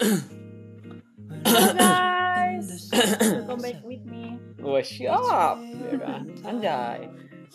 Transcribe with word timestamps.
Halo 0.00 1.76
guys, 1.76 2.88
welcome 3.20 3.60
back 3.60 3.84
with 3.84 4.00
me. 4.08 4.40
gue 4.56 4.80
siap 4.80 5.60
ya 5.60 5.96
kan? 6.00 6.24
Anjay. 6.40 7.04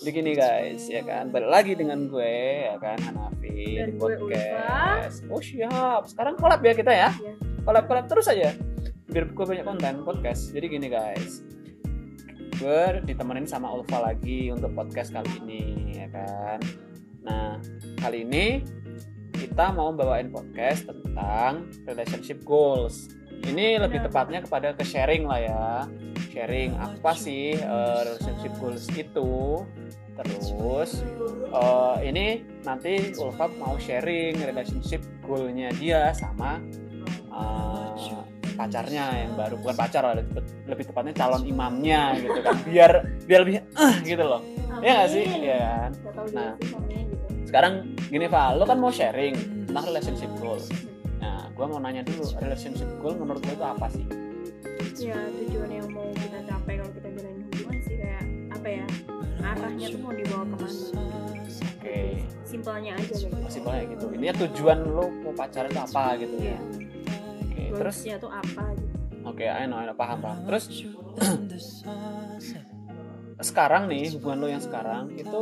Begini 0.06 0.38
guys 0.38 0.86
ya 0.86 1.02
kan? 1.02 1.34
Balik 1.34 1.50
lagi 1.50 1.74
dengan 1.74 2.06
gue 2.06 2.70
ya 2.70 2.78
kan? 2.78 3.02
Hanafi 3.02 3.82
Dan 3.82 3.90
di 3.90 3.98
gue 3.98 3.98
podcast. 3.98 5.26
Oh 5.26 5.42
siap. 5.42 6.06
Sekarang 6.06 6.38
collab 6.38 6.62
ya 6.62 6.78
kita 6.78 6.94
ya? 6.94 7.10
Collab 7.66 7.90
collab 7.90 8.06
terus 8.06 8.30
aja 8.30 8.54
biar 9.10 9.26
gue 9.26 9.46
banyak 9.50 9.66
konten 9.66 10.06
podcast. 10.06 10.54
Jadi 10.54 10.66
gini 10.70 10.86
guys 10.86 11.42
gue 12.62 12.82
ditemenin 13.10 13.50
sama 13.50 13.74
Ulfa 13.74 14.06
lagi 14.06 14.54
untuk 14.54 14.70
podcast 14.78 15.10
kali 15.10 15.34
ini 15.42 15.98
ya 15.98 16.14
kan? 16.14 16.62
Nah 17.26 17.58
kali 17.98 18.22
ini 18.22 18.62
kita 19.46 19.70
mau 19.78 19.94
bawain 19.94 20.34
podcast 20.34 20.90
tentang 20.90 21.70
relationship 21.86 22.42
goals. 22.42 23.14
Ini 23.46 23.78
lebih 23.78 24.02
tepatnya 24.02 24.42
kepada 24.42 24.74
ke 24.74 24.82
sharing 24.82 25.30
lah 25.30 25.38
ya. 25.38 25.66
Sharing 26.34 26.74
apa 26.82 27.14
sih 27.14 27.54
eh, 27.54 28.00
relationship 28.10 28.54
goals 28.58 28.90
itu? 28.98 29.62
Terus 30.18 31.06
eh, 31.54 31.98
ini 32.10 32.42
nanti 32.66 33.14
Ulfa 33.22 33.46
mau 33.62 33.78
sharing 33.78 34.42
relationship 34.42 35.06
goalnya 35.22 35.70
dia 35.78 36.10
sama 36.18 36.58
eh, 37.30 38.18
pacarnya 38.58 39.30
yang 39.30 39.38
baru. 39.38 39.62
Bukan 39.62 39.78
pacar 39.78 40.10
lah 40.10 40.18
lebih, 40.18 40.42
lebih 40.66 40.90
tepatnya 40.90 41.14
calon 41.14 41.46
imamnya 41.46 42.18
gitu 42.18 42.40
kan. 42.42 42.58
Biar 42.66 42.92
biar 43.30 43.40
lebih 43.46 43.54
eh 43.62 43.96
gitu 44.02 44.26
loh. 44.26 44.42
Iya 44.82 44.92
nggak 45.06 45.10
sih? 45.14 45.24
Amin. 45.30 45.42
Iya 45.46 45.58
kan? 45.62 45.92
Gak 46.02 46.14
tau 46.18 46.26
Nah. 46.34 46.54
Sekarang 47.56 47.88
gini 48.12 48.28
Val 48.28 48.60
lo 48.60 48.68
kan 48.68 48.76
mau 48.76 48.92
sharing 48.92 49.64
tentang 49.64 49.88
relationship 49.88 50.28
goal 50.44 50.60
nah 51.24 51.48
gue 51.48 51.64
mau 51.64 51.80
nanya 51.80 52.04
dulu 52.04 52.28
relationship 52.36 52.92
goal 53.00 53.16
menurut 53.16 53.40
lo 53.40 53.52
itu 53.56 53.64
apa 53.64 53.88
sih 53.88 54.04
Ya 54.96 55.16
tujuan 55.16 55.72
yang 55.72 55.88
mau 55.92 56.08
kita 56.12 56.40
capai 56.44 56.76
kalau 56.76 56.92
kita 56.92 57.08
jalanin 57.16 57.48
hubungan 57.48 57.80
sih 57.80 57.96
kayak 57.96 58.24
apa 58.52 58.68
ya? 58.68 58.86
Arahnya 59.44 59.88
tuh 59.92 60.00
mau 60.00 60.12
dibawa 60.12 60.44
ke 60.44 60.56
mana? 60.56 60.72
oke 61.80 62.00
Simpelnya 62.44 62.92
aja 62.96 63.16
gitu. 63.16 63.36
masih 63.40 63.62
banyak 63.64 63.88
gitu 63.96 64.06
ini 64.12 64.26
tujuan 64.36 64.80
lo 64.84 65.08
mau 65.24 65.32
pacaran 65.32 65.72
itu 65.72 65.80
apa 65.80 66.04
gitu 66.20 66.36
Iya. 66.36 66.52
ya 66.52 66.60
oke 67.40 67.64
terus 67.72 67.96
Goalsnya 68.04 68.16
tuh 68.20 68.32
apa 68.36 68.64
gitu? 68.76 68.92
oke 69.24 69.46
ayo 69.48 69.76
ayo 69.80 69.94
paham 69.96 70.20
paham 70.20 70.40
terus 70.44 70.64
sekarang 73.50 73.88
nih 73.88 74.12
hubungan 74.16 74.38
lo 74.44 74.48
yang 74.52 74.64
sekarang 74.64 75.12
itu 75.16 75.42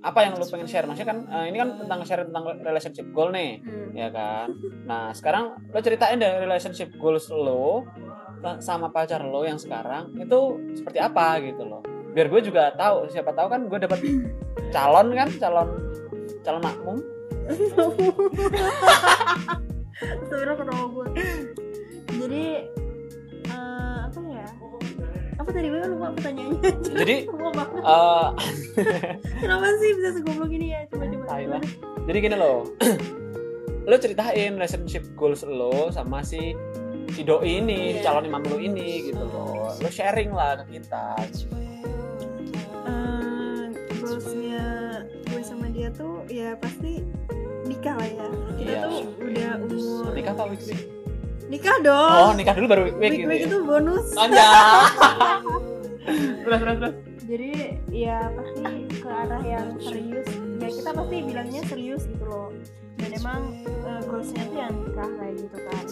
apa 0.00 0.18
yang 0.24 0.32
lo 0.34 0.44
pengen 0.44 0.64
share 0.64 0.88
maksudnya 0.88 1.12
kan 1.12 1.18
eh, 1.28 1.44
ini 1.52 1.56
kan 1.56 1.76
tentang 1.76 2.00
share 2.02 2.24
tentang 2.24 2.44
relationship 2.60 3.06
goal 3.12 3.28
nih 3.30 3.60
Hmm. 3.60 3.92
ya 3.92 4.08
kan 4.08 4.48
nah 4.86 5.12
sekarang 5.12 5.56
lo 5.66 5.78
ceritain 5.78 6.16
deh 6.16 6.40
relationship 6.40 6.88
goals 6.96 7.28
lo 7.28 7.84
sama 8.58 8.88
pacar 8.88 9.20
lo 9.20 9.44
yang 9.44 9.60
sekarang 9.60 10.16
itu 10.16 10.38
seperti 10.72 10.96
apa 10.96 11.36
gitu 11.44 11.68
loh 11.68 11.84
biar 12.10 12.26
gue 12.26 12.40
juga 12.42 12.72
tahu 12.72 13.06
siapa 13.06 13.30
tahu 13.30 13.46
kan 13.46 13.60
gue 13.68 13.78
dapat 13.78 14.00
calon 14.70 15.12
kan 15.12 15.28
calon 15.36 15.68
calon 16.40 16.62
makmum 16.62 16.96
Sebenernya 20.00 20.54
ketawa 20.56 20.84
gue. 20.88 21.06
Jadi 22.10 22.44
eh, 23.44 23.98
apa 24.06 24.18
ya? 24.24 24.48
Apa 25.36 25.48
tadi 25.50 25.66
gue 25.68 25.80
lupa 25.88 26.08
pertanyaannya. 26.14 26.72
jadi 26.94 27.16
eh, 27.84 28.28
Kenapa 29.36 29.64
sih 29.76 29.88
bisa 29.94 30.08
segoblok 30.14 30.50
ini 30.50 30.70
ya? 30.70 30.80
Coba 30.86 31.04
coba. 31.06 31.58
Jadi 32.04 32.16
gini 32.18 32.34
loh 32.34 32.66
lo 33.82 33.96
ceritain 33.96 34.54
relationship 34.54 35.02
goals 35.14 35.40
lo 35.42 35.88
sama 35.88 36.20
si 36.20 36.52
si 37.10 37.20
doi 37.20 37.58
ini 37.58 37.90
si 37.90 37.96
Iya. 37.96 38.00
calon 38.04 38.24
imam 38.24 38.40
lo 38.44 38.56
ini 38.56 39.04
gitu 39.04 39.20
loh 39.20 39.72
lo 39.72 39.88
sharing 39.88 40.30
lah 40.30 40.60
ke 40.60 40.76
kita 40.76 41.16
Eh, 42.82 43.62
goalsnya 43.98 44.64
gue 45.26 45.42
sama 45.42 45.66
dia 45.68 45.88
tuh 45.90 46.22
ya 46.26 46.54
pasti 46.56 47.02
nikah 47.64 47.94
lah 47.94 48.06
ya 48.06 48.26
kita 48.54 48.70
Iya. 48.70 48.80
tuh 48.84 49.00
udah 49.18 49.50
umur 49.64 50.10
nikah 50.12 50.32
apa 50.32 50.42
week 50.46 50.62
week? 50.64 50.80
nikah 51.48 51.76
dong 51.80 52.20
oh 52.22 52.32
nikah 52.32 52.52
dulu 52.54 52.66
baru 52.68 52.82
week 52.86 52.94
week 52.94 53.02
week 53.02 53.18
gitu 53.18 53.26
week 53.26 53.40
ya? 53.40 53.46
itu 53.48 53.58
bonus 53.60 54.06
Anjay. 54.14 54.38
terus 56.42 56.58
terus 56.58 56.76
terus 56.78 56.94
jadi 57.30 57.78
ya 57.94 58.26
pasti 58.34 58.90
ke 58.90 59.06
arah 59.06 59.42
yang 59.46 59.78
serius. 59.78 60.26
Ya 60.58 60.68
kita 60.68 60.90
pasti 60.90 61.16
bilangnya 61.22 61.62
serius 61.70 62.02
gitu 62.10 62.26
loh. 62.26 62.50
Dan 62.98 63.10
emang 63.14 63.62
eh, 63.86 64.02
goalsnya 64.10 64.42
tuh 64.50 64.58
yang 64.58 64.74
nikah 64.82 65.10
kayak 65.14 65.34
gitu 65.38 65.58
kan. 65.70 65.84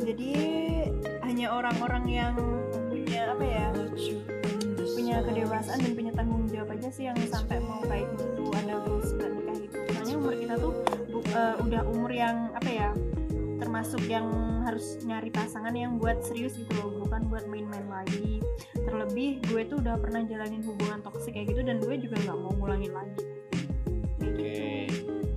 Jadi 0.00 0.32
hanya 1.28 1.46
orang-orang 1.52 2.04
yang 2.08 2.34
punya 2.88 3.36
apa 3.36 3.44
ya 3.44 3.66
punya 4.96 5.16
kedewasaan 5.20 5.78
dan 5.84 5.92
punya 5.92 6.12
tanggung 6.16 6.48
jawab 6.48 6.72
aja 6.72 6.88
sih 6.88 7.04
yang 7.04 7.18
sampai 7.28 7.60
mau 7.60 7.84
kayak 7.84 8.08
gitu 8.16 8.48
ada 8.56 8.80
goals 8.88 9.12
buat 9.12 9.28
nikah 9.36 9.56
gitu. 9.60 9.76
Soalnya 9.92 10.14
umur 10.16 10.34
kita 10.40 10.54
tuh 10.56 10.72
eh, 11.36 11.54
udah 11.68 11.82
umur 11.84 12.10
yang 12.16 12.36
apa 12.56 12.70
ya 12.72 12.88
termasuk 13.56 14.04
yang 14.06 14.26
harus 14.62 15.00
nyari 15.02 15.28
pasangan 15.28 15.72
yang 15.72 15.96
buat 15.96 16.20
serius 16.20 16.56
gitu 16.56 16.72
loh 16.76 17.04
bukan 17.04 17.26
buat 17.26 17.44
main-main 17.46 17.86
lagi. 17.86 18.40
Terlebih 18.76 19.40
gue 19.46 19.62
tuh 19.66 19.76
udah 19.80 19.96
pernah 19.96 20.22
jalanin 20.22 20.62
hubungan 20.62 21.00
toksik 21.00 21.34
kayak 21.34 21.50
gitu 21.50 21.62
dan 21.62 21.80
gue 21.80 21.96
juga 21.96 22.16
nggak 22.22 22.38
mau 22.38 22.52
ngulangin 22.54 22.92
lagi. 22.92 23.22
Oke 24.20 24.86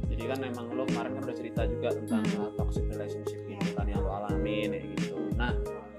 jadi 0.09 0.23
kan 0.25 0.39
emang 0.43 0.65
lo 0.75 0.83
kemarin 0.83 1.11
kan 1.15 1.21
udah 1.23 1.37
cerita 1.37 1.61
juga 1.63 1.87
tentang 1.95 2.23
Hmm. 2.27 2.43
uh, 2.43 2.51
toxic 2.59 2.83
relationship 2.91 3.39
gitu 3.39 3.71
kan 3.71 3.85
yang 3.87 4.03
lo 4.03 4.11
alamin 4.11 4.67
kayak 4.75 4.87
gitu. 4.99 5.15
Nah 5.39 5.51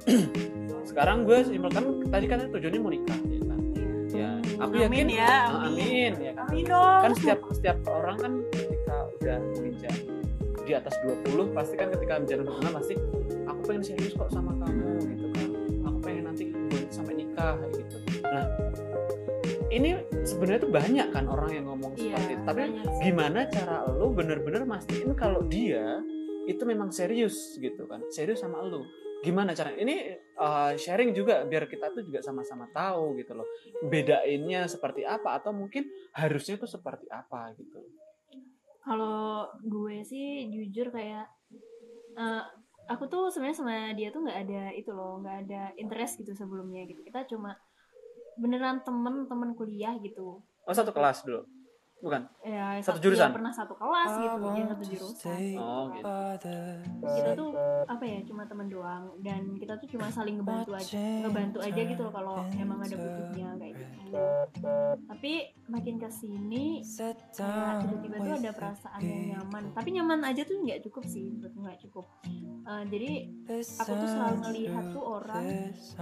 sekarang 0.90 1.24
gue 1.24 1.38
simpulkan 1.40 1.84
tadi 2.08 2.26
kan 2.28 2.38
tujuannya 2.50 2.80
mau 2.80 2.92
nikah 2.92 3.20
ya 3.24 3.40
kan? 3.40 3.60
Ya 4.10 4.30
aku 4.60 4.72
amin 4.76 4.84
yakin 4.84 5.08
ya 5.08 5.24
Ah, 5.24 5.64
amin. 5.64 6.12
ya 6.20 6.32
kan? 6.34 6.46
Amin 6.52 6.64
dong. 6.66 7.00
Kan 7.00 7.12
setiap 7.16 7.40
setiap 7.48 7.78
orang 7.88 8.16
kan 8.18 8.32
ketika 8.52 8.96
udah 9.16 9.36
menginjak 9.56 9.96
di 10.70 10.78
atas 10.78 10.94
20 11.02 11.50
pasti 11.50 11.74
kan 11.74 11.90
ketika 11.90 12.22
menjalin 12.22 12.46
hubungan 12.46 12.72
pasti 12.78 12.94
aku 13.42 13.60
pengen 13.66 13.82
serius 13.82 14.14
kok 14.14 14.30
sama 14.30 14.54
kamu 14.54 15.02
gitu 15.02 15.26
kan. 15.34 15.48
Aku 15.90 15.98
pengen 15.98 16.24
nanti 16.30 16.44
sampai 16.94 17.14
nikah 17.18 17.58
gitu. 17.74 17.96
Nah 18.22 18.46
ini 19.74 19.98
sebenarnya 20.22 20.60
tuh 20.62 20.70
banyak 20.70 21.08
kan 21.10 21.26
orang 21.26 21.50
yang 21.50 21.66
ngomong 21.66 21.98
Iya, 21.98 22.14
seperti 22.14 22.32
itu. 22.38 22.44
Tapi 22.46 22.62
gimana 23.02 23.40
cara 23.50 23.76
lo 23.90 24.14
bener-bener 24.14 24.62
mastiin 24.62 25.10
kalau 25.18 25.42
dia 25.50 25.98
itu 26.46 26.62
memang 26.62 26.94
serius 26.94 27.58
gitu 27.58 27.90
kan? 27.90 28.06
Serius 28.14 28.46
sama 28.46 28.62
lo. 28.62 28.86
Gimana 29.26 29.52
cara? 29.58 29.74
Ini 29.74 30.22
uh, 30.38 30.78
sharing 30.78 31.12
juga 31.12 31.42
biar 31.50 31.66
kita 31.66 31.90
tuh 31.90 32.06
juga 32.06 32.22
sama-sama 32.22 32.70
tahu 32.70 33.18
gitu 33.18 33.34
loh. 33.34 33.46
Bedainnya 33.90 34.70
seperti 34.70 35.02
apa 35.02 35.34
atau 35.34 35.50
mungkin 35.50 35.90
harusnya 36.14 36.62
tuh 36.62 36.70
seperti 36.70 37.10
apa 37.10 37.54
gitu 37.58 37.99
kalau 38.80 39.48
gue 39.60 40.00
sih 40.02 40.48
jujur 40.48 40.88
kayak 40.90 41.28
eh, 42.16 42.42
aku 42.88 43.06
tuh 43.06 43.28
sebenarnya 43.28 43.58
sama 43.60 43.76
dia 43.94 44.08
tuh 44.10 44.24
nggak 44.24 44.38
ada 44.48 44.62
itu 44.74 44.90
loh 44.90 45.20
nggak 45.20 45.36
ada 45.46 45.62
interest 45.76 46.18
gitu 46.20 46.32
sebelumnya 46.34 46.88
gitu. 46.88 47.04
Kita 47.04 47.28
cuma 47.28 47.54
beneran 48.40 48.80
temen 48.82 49.28
temen 49.28 49.52
kuliah 49.54 49.94
gitu. 50.00 50.40
Oh 50.40 50.74
satu 50.74 50.90
kelas 50.90 51.22
dulu 51.26 51.59
bukan? 52.00 52.20
Ya 52.42 52.80
Satu 52.80 52.98
sa- 52.98 53.04
jurusan? 53.04 53.28
ya, 53.28 53.36
pernah 53.36 53.52
satu 53.52 53.74
kelas 53.76 54.10
gitu 54.16 54.46
ya 54.56 54.64
satu 54.66 54.84
jurusan 54.84 55.38
oh 55.60 55.84
gitu. 55.92 56.18
Kita 57.00 57.30
tuh 57.36 57.50
apa 57.84 58.04
ya 58.04 58.18
cuma 58.24 58.42
temen 58.48 58.66
doang 58.72 59.04
dan 59.20 59.42
kita 59.60 59.76
tuh 59.76 59.88
cuma 59.92 60.06
saling 60.08 60.40
ngebantu 60.40 60.72
aja 60.72 60.96
ngebantu 60.96 61.58
aja 61.60 61.80
gitu 61.84 62.00
loh 62.00 62.12
kalau 62.12 62.34
emang 62.56 62.78
ada 62.80 62.96
butuhnya 62.96 63.48
kayak 63.60 63.74
gitu. 63.76 63.98
tapi 65.06 65.32
makin 65.70 66.02
ke 66.02 66.08
sini 66.10 66.82
kayak 67.30 67.86
tiba-tiba 67.86 68.16
tuh 68.18 68.34
ada 68.42 68.50
perasaan 68.50 69.00
yang 69.06 69.22
nyaman. 69.38 69.62
Tapi 69.70 69.88
nyaman 69.94 70.20
aja 70.26 70.42
tuh 70.42 70.56
nggak 70.66 70.80
cukup 70.88 71.04
sih 71.06 71.30
nggak 71.36 71.78
cukup. 71.86 72.06
Eh, 72.60 72.84
jadi 72.92 73.10
aku 73.50 73.92
tuh 73.96 74.08
selalu 74.08 74.36
ngelihat 74.46 74.84
tuh 74.92 75.04
orang 75.04 75.44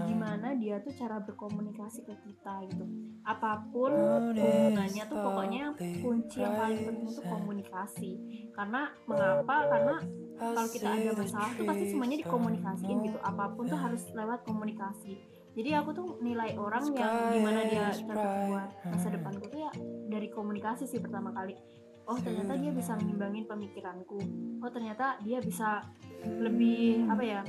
gimana 0.05 0.49
dia 0.57 0.81
tuh 0.83 0.93
cara 0.97 1.21
berkomunikasi 1.23 2.05
ke 2.05 2.15
kita 2.27 2.65
gitu. 2.69 2.85
Apa 3.25 3.65
pun 3.69 3.93
hubungannya 4.35 5.05
tuh 5.07 5.19
pokoknya 5.21 5.65
kunci 5.99 6.39
yang 6.39 6.55
paling 6.55 6.81
penting 6.83 7.09
tuh 7.11 7.25
komunikasi. 7.25 8.11
Karena 8.51 8.83
mengapa? 9.05 9.57
Karena 9.67 9.97
kalau 10.35 10.65
kita 10.67 10.89
ada 10.89 11.11
masalah 11.13 11.51
tuh 11.53 11.65
pasti 11.65 11.85
semuanya 11.89 12.17
dikomunikasiin 12.19 12.97
gitu. 13.03 13.19
Apa 13.21 13.45
pun 13.53 13.65
tuh 13.65 13.77
harus 13.77 14.03
lewat 14.11 14.41
komunikasi. 14.43 15.15
Jadi 15.53 15.71
aku 15.75 15.91
tuh 15.91 16.09
nilai 16.19 16.55
orang 16.55 16.87
yang 16.93 17.35
gimana 17.35 17.61
dia 17.65 17.91
cocok 17.91 18.31
buat 18.47 18.71
masa 18.87 19.09
depanku 19.11 19.45
tuh 19.49 19.61
ya 19.61 19.73
dari 20.07 20.29
komunikasi 20.29 20.87
sih 20.87 20.99
pertama 20.99 21.35
kali. 21.35 21.59
Oh 22.07 22.15
ternyata 22.15 22.55
dia 22.55 22.71
bisa 22.71 22.95
mengimbangin 22.95 23.45
pemikiranku. 23.45 24.17
Oh 24.63 24.71
ternyata 24.71 25.19
dia 25.21 25.43
bisa 25.43 25.83
lebih 26.25 27.05
apa 27.05 27.21
ya? 27.21 27.43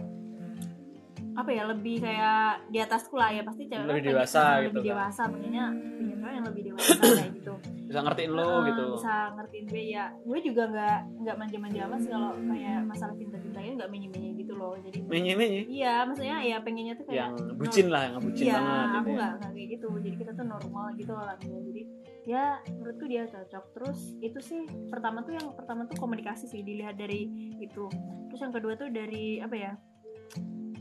Apa 1.31 1.49
ya? 1.49 1.63
Lebih 1.63 2.01
kayak 2.01 2.67
di 2.67 2.77
atasku 2.77 3.13
lah 3.13 3.29
ya. 3.29 3.45
Pasti 3.45 3.69
cewek 3.69 3.85
Lebih 3.85 4.01
kan 4.01 4.09
dewasa 4.11 4.39
pengen- 4.41 4.57
gitu 4.57 4.65
lebih 4.73 4.81
kan. 4.81 4.89
dewasa. 4.89 5.21
Makanya 5.29 5.63
punya 5.69 6.15
cewek 6.17 6.33
yang 6.33 6.45
lebih 6.49 6.63
dewasa 6.65 6.91
kayak 6.99 7.31
gitu 7.37 7.53
bisa 7.89 8.05
ngertiin 8.05 8.31
lo 8.37 8.45
Nah, 8.45 8.65
gitu. 8.69 8.83
bisa 8.93 9.15
ngertiin 9.33 9.65
gue 9.65 9.83
ya. 9.89 10.05
Gue 10.21 10.39
juga 10.45 10.63
nggak 10.69 10.97
nggak 11.25 11.35
manja-manja 11.41 11.79
amat 11.89 11.99
sih 12.05 12.11
kalau 12.13 12.31
kayak 12.37 12.79
masalah 12.85 13.15
cinta-cinta 13.17 13.57
itu 13.59 13.73
nggak 13.81 13.89
menye-menye 13.89 14.29
gitu 14.37 14.53
loh. 14.53 14.77
Jadi 14.77 14.97
menye 15.09 15.33
menye 15.33 15.61
iya 15.65 16.05
maksudnya 16.05 16.37
ya 16.45 16.61
pengennya 16.61 16.93
tuh 16.93 17.05
kayak 17.09 17.17
yang 17.17 17.33
bucin 17.57 17.87
lah 17.89 18.01
yang 18.05 18.21
bucin 18.21 18.45
iya 18.45 18.55
banget 18.61 18.69
aku 18.69 18.85
gitu 18.85 19.09
ya. 19.09 19.17
nggak 19.17 19.31
nggak 19.33 19.51
kayak 19.57 19.67
gitu. 19.73 19.87
Jadi 19.89 20.15
kita 20.21 20.31
tuh 20.37 20.45
normal 20.45 20.85
gitu 20.93 21.11
orangnya 21.17 21.59
jadi 21.65 21.81
ya 22.29 22.43
menurutku 22.77 23.05
dia 23.09 23.23
cocok. 23.25 23.63
Terus 23.73 23.99
itu 24.21 24.39
sih 24.39 24.61
pertama 24.93 25.25
tuh 25.25 25.33
yang 25.33 25.47
pertama 25.57 25.89
tuh 25.89 25.97
komunikasi 25.97 26.45
sih 26.45 26.61
dilihat 26.61 26.93
dari 26.93 27.25
itu. 27.57 27.89
Terus 28.29 28.39
yang 28.45 28.53
kedua 28.53 28.77
tuh 28.77 28.93
dari 28.93 29.41
apa 29.41 29.57
ya 29.57 29.73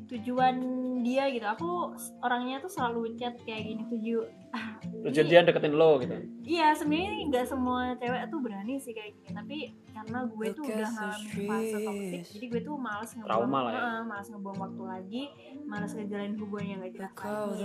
tujuan 0.08 0.54
dia 1.00 1.28
gitu. 1.28 1.44
Aku 1.44 1.92
orangnya 2.18 2.58
tuh 2.58 2.68
selalu 2.68 3.14
chat 3.14 3.36
kayak 3.44 3.62
gini 3.62 3.82
tuju 3.86 4.24
ah, 4.50 4.80
tujuan 5.04 5.26
dia 5.28 5.40
deketin 5.44 5.76
lo 5.76 6.00
gitu? 6.00 6.16
Iya 6.42 6.72
sebenarnya 6.72 7.28
nggak 7.28 7.46
semua 7.46 7.92
cewek 7.94 8.22
tuh 8.26 8.38
berani 8.40 8.74
sih 8.78 8.92
kayak 8.92 9.12
gini. 9.14 9.28
Tapi 9.30 9.58
karena 9.92 10.18
gue 10.24 10.46
tuh 10.52 10.64
udah 10.64 10.88
ngalamin 10.88 11.32
fase 11.44 11.76
toxic 11.82 12.22
jadi 12.32 12.46
gue 12.48 12.60
tuh 12.62 12.76
malas 12.78 13.10
ngebuang 13.12 13.28
lah 13.50 13.70
ya. 13.70 13.78
Heeh, 13.78 14.00
malas 14.04 14.26
ngebuang 14.28 14.58
waktu 14.58 14.82
lagi 14.84 15.22
malas 15.64 15.90
ngejalanin 15.92 16.34
hubungan 16.36 16.66
yang 16.66 16.78
gak 16.80 16.92
jelas 16.94 17.12
lagi. 17.12 17.64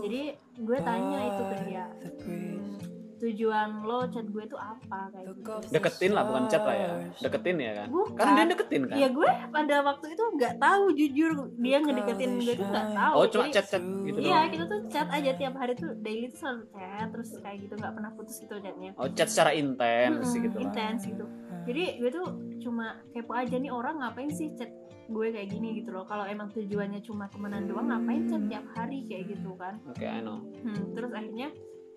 jadi 0.00 0.22
gue 0.56 0.78
tanya 0.80 1.18
itu 1.20 1.42
ke 1.44 1.56
dia. 1.62 1.84
"Hmm, 2.24 2.72
tujuan 3.16 3.68
lo 3.82 4.04
chat 4.06 4.26
gue 4.26 4.44
tuh 4.44 4.56
apa 4.56 5.10
kayak 5.10 5.32
gitu. 5.32 5.52
Deketin 5.70 6.12
lah 6.12 6.22
bukan 6.22 6.44
chat 6.46 6.62
lah 6.62 6.74
ya. 6.74 6.88
Deketin 7.18 7.56
ya 7.56 7.72
kan? 7.74 7.86
Bukan. 7.88 8.16
karena 8.16 8.32
dia 8.36 8.48
deketin 8.50 8.82
kan? 8.84 8.96
Ya 8.96 9.08
gue 9.08 9.30
pada 9.48 9.76
waktu 9.82 10.06
itu 10.12 10.24
nggak 10.34 10.54
tahu 10.56 10.84
jujur. 10.92 11.30
Dia 11.56 11.76
ngedeketin 11.78 12.30
gue 12.38 12.54
tuh 12.54 12.66
nggak 12.66 12.88
tahu. 12.92 13.12
Oh 13.14 13.26
cuma 13.26 13.44
Jadi- 13.44 13.54
chat 13.54 13.66
chat 13.68 13.82
gitu 13.82 14.18
Iya 14.18 14.40
kita 14.48 14.64
tuh 14.64 14.80
chat 14.88 15.08
aja 15.08 15.30
tiap 15.32 15.54
hari 15.54 15.72
tuh 15.74 15.90
daily 15.96 16.26
tuh 16.26 16.38
selalu 16.40 16.62
chat 16.70 17.06
terus 17.08 17.28
kayak 17.38 17.58
gitu 17.60 17.74
nggak 17.74 17.92
pernah 17.92 18.10
putus 18.12 18.36
gitu 18.38 18.54
chatnya. 18.56 18.90
Oh 18.94 19.08
chat 19.08 19.28
secara 19.28 19.50
intens 19.52 20.26
Mm-mm, 20.26 20.42
gitu 20.42 20.56
lah. 20.56 20.64
intens 20.64 21.00
gitu. 21.04 21.24
Jadi 21.64 21.84
gue 21.96 22.10
tuh 22.10 22.26
cuma 22.60 22.86
kepo 23.10 23.32
aja 23.32 23.54
nih 23.54 23.68
orang 23.68 23.98
ngapain 23.98 24.28
sih 24.28 24.52
chat 24.52 24.68
gue 25.04 25.26
kayak 25.28 25.48
gini 25.48 25.78
gitu 25.78 25.92
loh? 25.92 26.04
Kalau 26.04 26.24
emang 26.24 26.48
tujuannya 26.50 27.00
cuma 27.00 27.28
temenan 27.28 27.64
doang 27.64 27.88
ngapain 27.88 28.24
chat 28.24 28.42
tiap 28.48 28.64
hari 28.72 29.04
kayak 29.04 29.32
gitu 29.32 29.52
kan? 29.56 29.76
Oke 29.84 30.02
I 30.02 30.20
know. 30.20 30.40
Hmm, 30.60 30.92
terus 30.92 31.12
akhirnya 31.12 31.48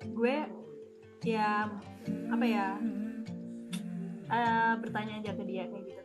gue 0.05 0.35
ya 1.23 1.69
apa 2.29 2.45
ya 2.45 2.67
eh, 4.27 4.73
bertanya 4.79 5.13
aja 5.19 5.31
ke 5.33 5.43
dia 5.43 5.63
kayak 5.65 5.83
gitu. 5.85 6.03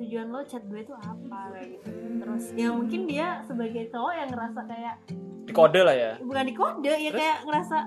Tujuan 0.00 0.28
lo 0.28 0.44
chat 0.44 0.62
gue 0.64 0.80
tuh 0.82 0.96
apa 0.96 1.54
kayak 1.54 1.68
gitu. 1.74 1.88
Terus 2.20 2.44
ya 2.52 2.68
mungkin 2.70 3.00
dia 3.04 3.40
sebagai 3.44 3.88
cowok 3.88 4.12
yang 4.12 4.28
ngerasa 4.28 4.60
kayak 4.64 4.94
di 5.44 5.52
kode 5.52 5.80
lah 5.80 5.96
ya? 5.96 6.12
Bukan 6.20 6.44
di 6.46 6.54
kode 6.54 6.92
ya 6.92 7.10
Terus? 7.10 7.18
kayak 7.18 7.38
ngerasa 7.44 7.78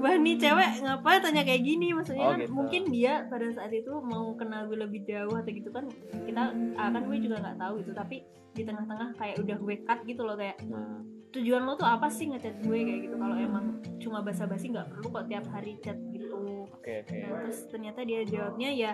wah 0.00 0.16
nih 0.16 0.36
cewek 0.38 0.70
ngapain 0.80 1.20
tanya 1.20 1.42
kayak 1.44 1.62
gini? 1.62 1.92
Maksudnya 1.92 2.24
Oh, 2.24 2.32
kan 2.32 2.40
gitu. 2.40 2.52
mungkin 2.52 2.82
dia 2.88 3.12
pada 3.26 3.46
saat 3.50 3.68
itu 3.70 3.92
mau 4.00 4.32
kenal 4.34 4.64
gue 4.64 4.78
lebih 4.78 5.04
jauh 5.04 5.34
atau 5.34 5.50
gitu 5.50 5.68
kan 5.68 5.84
kita 6.24 6.42
ah, 6.74 6.88
kan 6.88 7.02
gue 7.04 7.18
juga 7.20 7.36
nggak 7.38 7.58
tahu 7.58 7.74
itu 7.78 7.92
tapi 7.92 8.16
di 8.50 8.62
tengah-tengah 8.64 9.14
kayak 9.14 9.36
udah 9.38 9.56
gue 9.60 9.76
cut 9.84 10.00
gitu 10.02 10.22
loh 10.24 10.34
kayak 10.34 10.56
nah 10.66 10.98
tujuan 11.30 11.62
lo 11.62 11.78
tuh 11.78 11.86
apa 11.86 12.10
sih 12.10 12.26
ngechat 12.30 12.62
gue 12.62 12.78
kayak 12.82 13.00
gitu? 13.06 13.16
Kalau 13.16 13.36
emang 13.38 13.66
cuma 14.02 14.18
basa-basi 14.20 14.74
nggak 14.74 14.90
perlu 14.90 15.06
kok 15.14 15.26
tiap 15.30 15.46
hari 15.54 15.78
chat 15.82 15.98
gitu. 16.10 16.66
Oke 16.74 17.06
oke. 17.06 17.16
Nah, 17.16 17.46
terus 17.46 17.60
ternyata 17.70 18.00
dia 18.02 18.20
jawabnya 18.26 18.70
ya 18.74 18.92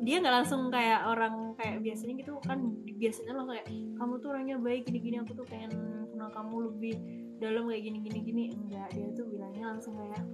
dia 0.00 0.16
nggak 0.16 0.34
langsung 0.42 0.72
kayak 0.72 1.04
orang 1.04 1.52
kayak 1.60 1.84
biasanya 1.84 2.14
gitu 2.24 2.32
kan 2.40 2.58
biasanya 2.96 3.36
langsung 3.36 3.52
kayak 3.52 3.68
kamu 4.00 4.12
tuh 4.16 4.28
orangnya 4.32 4.56
baik 4.56 4.82
gini-gini 4.88 5.16
aku 5.20 5.32
tuh 5.36 5.46
pengen 5.48 5.72
kenal 6.08 6.32
kamu 6.32 6.72
lebih 6.72 6.96
dalam 7.36 7.68
kayak 7.68 7.82
gini-gini 7.84 8.18
gini 8.24 8.44
enggak 8.52 8.88
dia 8.96 9.08
tuh 9.12 9.28
bilangnya 9.28 9.76
langsung 9.76 9.96
kayak 10.00 10.24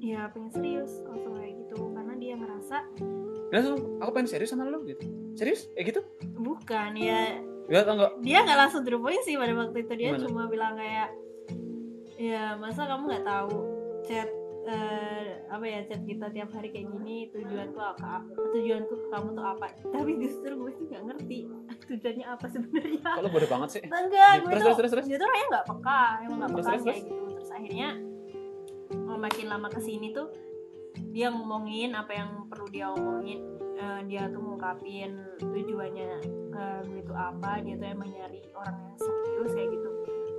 ya 0.00 0.28
pengen 0.30 0.50
serius 0.52 0.92
langsung 1.04 1.32
kayak 1.36 1.54
gitu. 1.64 1.76
Karena 1.92 2.14
dia 2.16 2.34
ngerasa 2.36 2.76
langsung 3.52 3.76
aku 4.00 4.10
pengen 4.12 4.28
serius 4.28 4.50
sama 4.52 4.68
lo 4.68 4.84
gitu. 4.84 5.04
Serius? 5.36 5.68
Kayak 5.76 5.86
gitu? 5.92 6.00
Bukan 6.40 6.96
ya 6.96 7.40
ya 7.66 7.82
atau 7.82 7.94
enggak 7.98 8.12
dia 8.22 8.38
nggak 8.46 8.58
langsung 8.58 8.82
point 8.86 9.22
sih 9.26 9.34
pada 9.34 9.54
waktu 9.54 9.78
itu. 9.82 9.92
Dia 9.98 10.08
Gimana? 10.14 10.22
cuma 10.26 10.42
bilang 10.46 10.74
kayak 10.78 11.08
ya 12.16 12.56
masa 12.56 12.88
kamu 12.88 13.02
nggak 13.12 13.26
tahu 13.26 13.56
chat 14.06 14.28
eh, 14.66 15.46
apa 15.46 15.64
ya 15.68 15.80
chat 15.86 16.02
kita 16.02 16.26
tiap 16.32 16.50
hari 16.54 16.70
kayak 16.70 16.88
gini 16.90 17.30
tujuanku 17.34 17.80
apa? 17.80 18.22
Tujuanku 18.54 18.94
ke 18.94 19.06
kamu 19.10 19.28
tuh 19.34 19.44
apa? 19.46 19.66
Tapi 19.82 20.10
justru 20.22 20.52
gue 20.54 20.70
tuh 20.74 20.84
nggak 20.90 21.04
ngerti 21.10 21.38
tujuannya 21.90 22.26
apa 22.26 22.46
sebenarnya. 22.50 23.02
Kalau 23.02 23.30
bodoh 23.30 23.50
banget 23.50 23.68
sih? 23.78 23.82
Enggak 23.86 24.32
gue 24.42 24.50
terus 24.54 24.62
tuh 24.62 24.76
terus 24.78 24.90
terus 24.94 25.06
dia 25.06 25.18
tuh 25.18 25.26
orangnya 25.26 25.48
nggak 25.50 25.66
peka 25.66 26.02
emang 26.26 26.38
nggak 26.38 26.50
peka 26.54 26.70
terus, 26.70 26.84
kayak 26.86 27.02
gitu. 27.02 27.24
Terus 27.36 27.50
akhirnya 27.50 27.88
makin 29.16 29.46
lama 29.48 29.68
ke 29.72 29.80
sini 29.80 30.12
tuh 30.12 30.28
dia 31.10 31.32
ngomongin 31.32 31.96
apa 31.96 32.12
yang 32.12 32.30
perlu 32.48 32.68
dia 32.68 32.92
omongin 32.92 33.55
Eh, 33.76 34.00
dia 34.08 34.24
tuh 34.32 34.40
ngungkapin 34.40 35.12
tujuannya 35.36 36.08
ke 36.48 36.66
gue 36.88 37.00
itu 37.04 37.12
apa 37.12 37.60
dia 37.60 37.76
tuh 37.76 37.88
emang 37.92 38.08
nyari 38.08 38.40
orang 38.56 38.72
yang 38.72 38.96
serius 38.96 39.52
kayak 39.52 39.68
gitu. 39.76 39.90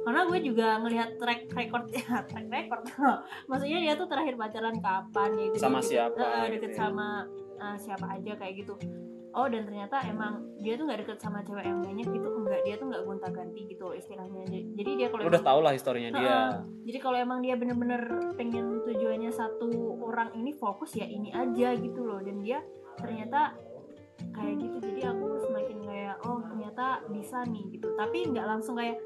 Karena 0.02 0.22
gue 0.26 0.40
juga 0.42 0.68
ngelihat 0.82 1.10
track 1.22 1.42
record 1.54 1.86
ya 2.02 2.26
track 2.26 2.48
record. 2.50 2.84
Maksudnya 3.50 3.78
dia 3.78 3.94
tuh 3.94 4.10
terakhir 4.10 4.34
pacaran 4.42 4.82
kapan 4.82 5.30
ya 5.38 5.46
gitu 5.54 5.62
Sama 5.62 5.80
Dia 5.86 5.90
siapa, 5.90 6.18
deket, 6.18 6.26
eh, 6.26 6.42
gitu 6.42 6.54
deket 6.58 6.72
ya. 6.74 6.78
sama 6.82 7.08
eh, 7.62 7.78
siapa 7.78 8.06
aja 8.10 8.32
kayak 8.42 8.54
gitu. 8.66 8.74
Oh 9.38 9.46
dan 9.46 9.70
ternyata 9.70 10.02
emang 10.10 10.42
dia 10.58 10.74
tuh 10.74 10.90
nggak 10.90 11.06
deket 11.06 11.22
sama 11.22 11.46
cewek 11.46 11.62
yang 11.62 11.78
banyak 11.86 12.10
gitu 12.10 12.26
enggak 12.42 12.62
dia 12.66 12.74
tuh 12.74 12.90
nggak 12.90 13.04
gonta 13.06 13.30
ganti 13.30 13.62
gitu 13.70 13.94
istilahnya. 13.94 14.50
Jadi 14.50 14.92
dia 14.98 15.08
kalau 15.14 15.30
udah 15.30 15.44
tau 15.46 15.60
lah 15.62 15.78
historinya 15.78 16.10
dia. 16.10 16.26
Heeh. 16.26 16.52
jadi 16.90 16.98
kalau 17.06 17.18
emang 17.22 17.46
dia 17.46 17.54
bener-bener 17.54 18.34
pengen 18.34 18.82
tujuannya 18.82 19.30
satu 19.30 19.70
orang 20.02 20.34
ini 20.34 20.58
fokus 20.58 20.98
ya 20.98 21.06
ini 21.06 21.30
aja 21.30 21.78
gitu 21.78 22.02
loh. 22.02 22.18
Dan 22.18 22.42
dia 22.42 22.66
ternyata 22.98 23.56
kayak 24.34 24.56
gitu 24.62 24.78
jadi 24.82 25.14
aku 25.14 25.28
semakin 25.46 25.78
kayak 25.86 26.16
oh 26.26 26.42
ternyata 26.42 27.06
bisa 27.14 27.46
nih 27.46 27.64
gitu. 27.78 27.88
Tapi 27.94 28.18
nggak 28.34 28.46
langsung 28.46 28.76
kayak 28.78 28.98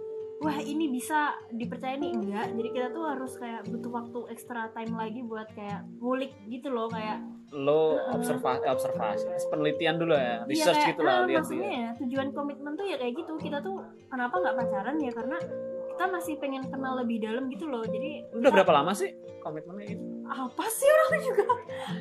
wah 0.42 0.58
ini 0.58 0.90
bisa 0.90 1.36
dipercaya 1.52 2.00
nih. 2.00 2.12
Enggak 2.16 2.48
jadi 2.56 2.70
kita 2.72 2.88
tuh 2.96 3.04
harus 3.06 3.34
kayak 3.38 3.68
butuh 3.68 3.92
waktu 3.92 4.20
extra 4.32 4.72
time 4.74 4.94
lagi 4.96 5.22
buat 5.22 5.48
kayak 5.54 5.86
ngulik 6.00 6.32
gitu 6.48 6.72
loh 6.72 6.88
kayak 6.88 7.20
lo 7.52 8.00
observasi 8.16 8.64
observasi 8.64 9.28
penelitian 9.52 10.00
dulu 10.00 10.16
ya 10.16 10.48
Iya, 10.48 10.48
research 10.48 10.80
kayak, 10.80 10.90
gitu 10.96 11.02
lah 11.04 11.16
ah, 11.20 11.28
lihat 11.28 11.44
maksudnya 11.44 11.72
ya 11.76 11.90
tujuan 12.00 12.28
komitmen 12.32 12.74
tuh 12.80 12.86
ya 12.88 12.96
kayak 12.96 13.14
gitu. 13.20 13.34
Kita 13.36 13.58
tuh 13.60 13.84
kenapa 14.08 14.36
nggak 14.40 14.56
pacaran 14.56 14.96
ya? 15.04 15.12
Karena 15.12 15.38
kita 16.01 16.18
masih 16.18 16.33
pengen 16.42 16.65
kenal 16.65 16.98
lebih 16.98 17.21
dalam 17.21 17.45
gitu 17.53 17.69
loh. 17.69 17.86
Jadi 17.86 18.25
udah 18.33 18.50
berapa 18.50 18.74
lama 18.74 18.89
sih 18.89 19.13
komitmennya 19.38 19.94
itu? 19.94 20.06
Apa 20.25 20.65
sih 20.65 20.89
orang 20.89 21.21
juga? 21.21 21.44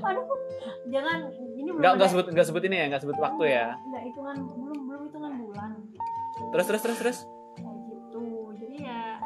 Aduh 0.08 0.24
jangan 0.88 1.28
ini 1.36 1.68
belum 1.68 1.84
nggak 1.84 1.92
nggak 2.00 2.08
sebut 2.08 2.26
nggak 2.32 2.46
sebut 2.48 2.62
ini 2.64 2.76
ya 2.80 2.84
nggak 2.88 3.02
sebut 3.04 3.20
waktu 3.20 3.44
ya? 3.52 3.76
Nggak 3.76 4.02
hitungan 4.08 4.36
belum 4.56 4.78
belum 4.88 5.00
hitungan 5.12 5.32
bulan. 5.36 5.70
Terus 6.48 6.64
terus 6.72 6.80
terus 6.80 6.98
terus? 7.04 7.18
Kayak 7.60 7.76
gitu. 7.92 8.24
Jadi 8.56 8.76
ya 8.88 9.20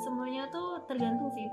semuanya 0.00 0.48
tuh 0.48 0.80
tergantung 0.88 1.28
sih 1.36 1.44